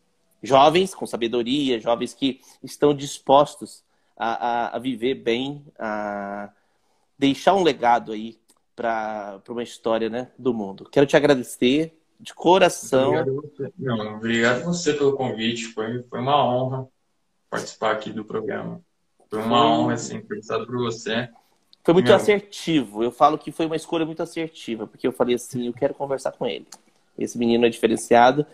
[0.41, 3.83] Jovens com sabedoria, jovens que estão dispostos
[4.15, 6.49] a, a, a viver bem, a
[7.17, 8.37] deixar um legado aí
[8.75, 10.87] para uma história né, do mundo.
[10.91, 13.09] Quero te agradecer de coração.
[13.09, 16.87] Obrigado você, Não, obrigado você pelo convite, foi, foi uma honra
[17.49, 18.81] participar aqui do programa.
[19.29, 21.29] Foi uma honra, assim, conversado por você.
[21.83, 22.15] Foi muito Meu...
[22.15, 23.03] assertivo.
[23.03, 26.31] Eu falo que foi uma escolha muito assertiva, porque eu falei assim, eu quero conversar
[26.31, 26.67] com ele.
[27.17, 28.45] Esse menino é diferenciado.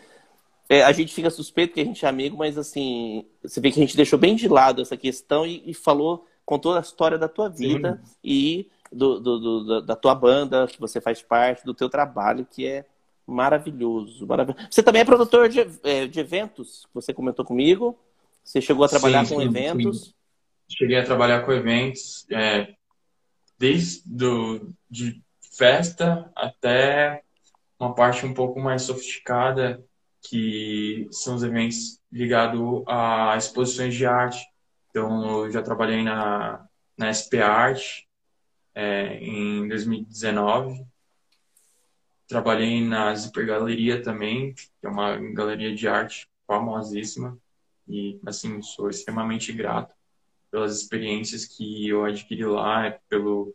[0.70, 3.80] É, a gente fica suspeito que a gente é amigo, mas assim, você vê que
[3.80, 7.28] a gente deixou bem de lado essa questão e, e falou, contou a história da
[7.28, 8.14] tua vida Sim.
[8.24, 12.66] e do, do, do, da tua banda, que você faz parte, do teu trabalho, que
[12.66, 12.86] é
[13.28, 14.26] maravilhoso.
[14.26, 14.68] maravilhoso.
[14.70, 17.97] Você também é produtor de, é, de eventos, você comentou comigo.
[18.43, 20.05] Você chegou a trabalhar sim, com sim, eventos.
[20.05, 20.14] Sim
[20.70, 22.74] cheguei a trabalhar com eventos, é,
[23.57, 25.22] desde do, de
[25.55, 27.24] festa até
[27.80, 29.84] uma parte um pouco mais sofisticada,
[30.24, 34.43] que são os eventos ligados a exposições de arte.
[34.89, 36.65] Então, eu já trabalhei na,
[36.97, 38.03] na SP Art
[38.74, 40.86] é, em 2019.
[42.28, 47.38] Trabalhei na Zipper Galeria também, que é uma galeria de arte famosíssima.
[47.88, 49.93] E, assim, sou extremamente grato
[50.49, 53.53] pelas experiências que eu adquiri lá, pelo,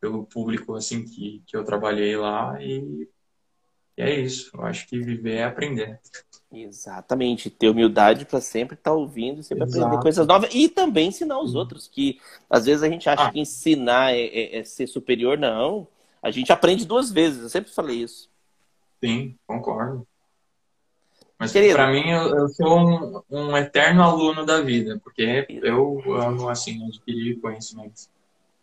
[0.00, 3.08] pelo público assim que, que eu trabalhei lá e,
[3.96, 4.50] e é isso.
[4.54, 6.00] Eu acho que viver é aprender.
[6.52, 9.84] Exatamente, ter humildade para sempre estar tá ouvindo, sempre Exato.
[9.84, 11.88] aprender coisas novas e também ensinar os outros.
[11.88, 13.32] Que às vezes a gente acha ah.
[13.32, 15.88] que ensinar é, é, é, ser superior, não.
[16.22, 18.28] A gente aprende duas vezes, eu sempre falei isso.
[19.02, 20.06] Sim, concordo.
[21.38, 26.48] Mas para mim eu, eu sou um, um, eterno aluno da vida, porque eu amo
[26.48, 28.08] assim adquirir conhecimentos.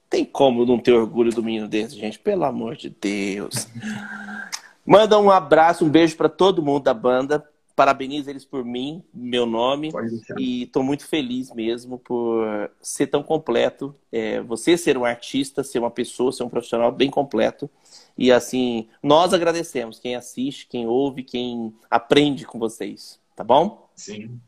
[0.09, 2.17] Tem como não ter orgulho do menino desse, gente?
[2.17, 3.67] Pelo amor de Deus.
[4.86, 7.47] Manda um abraço, um beijo para todo mundo da banda.
[7.75, 9.91] Parabenizo eles por mim, meu nome.
[10.38, 13.95] E estou muito feliz mesmo por ser tão completo.
[14.11, 17.69] É, você ser um artista, ser uma pessoa, ser um profissional bem completo.
[18.17, 23.89] E assim, nós agradecemos quem assiste, quem ouve, quem aprende com vocês, tá bom?
[23.95, 24.41] Sim.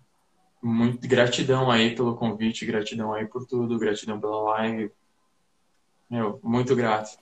[0.61, 4.91] Muito gratidão aí pelo convite, gratidão aí por tudo, gratidão pela live.
[6.09, 7.17] Meu, muito grato.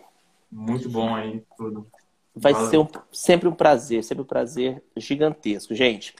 [0.52, 1.88] Muito bom aí tudo.
[2.40, 2.70] Vai Valeu.
[2.70, 5.76] ser um, sempre um prazer, sempre um prazer gigantesco.
[5.76, 6.16] Gente,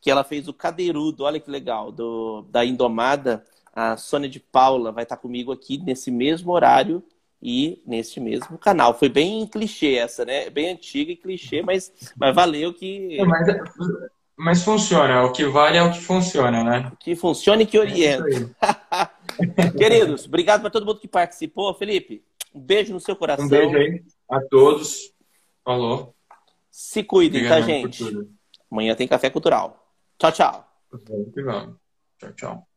[0.00, 1.24] que ela fez o Cadeirudo.
[1.24, 1.92] Olha que legal.
[1.92, 3.44] Do, da Indomada.
[3.74, 7.02] A Sônia de Paula vai estar comigo aqui nesse mesmo horário
[7.40, 8.98] e neste mesmo canal.
[8.98, 10.50] Foi bem clichê essa, né?
[10.50, 13.18] Bem antiga e clichê, mas, mas valeu que.
[13.24, 13.46] Mas,
[14.36, 16.92] mas funciona, o que vale é o que funciona, né?
[16.98, 18.24] Que funciona e que orienta.
[19.56, 21.72] É Queridos, obrigado para todo mundo que participou.
[21.74, 22.22] Felipe,
[22.54, 23.46] um beijo no seu coração.
[23.46, 25.12] Um beijo aí a todos.
[25.64, 26.14] Falou.
[26.70, 28.04] Se cuidem, tá, gente?
[28.70, 29.87] Amanhã tem Café Cultural.
[30.18, 30.64] Tchau, tchau.
[30.90, 31.76] Vamos que vamos.
[32.18, 32.67] Tchau, tchau.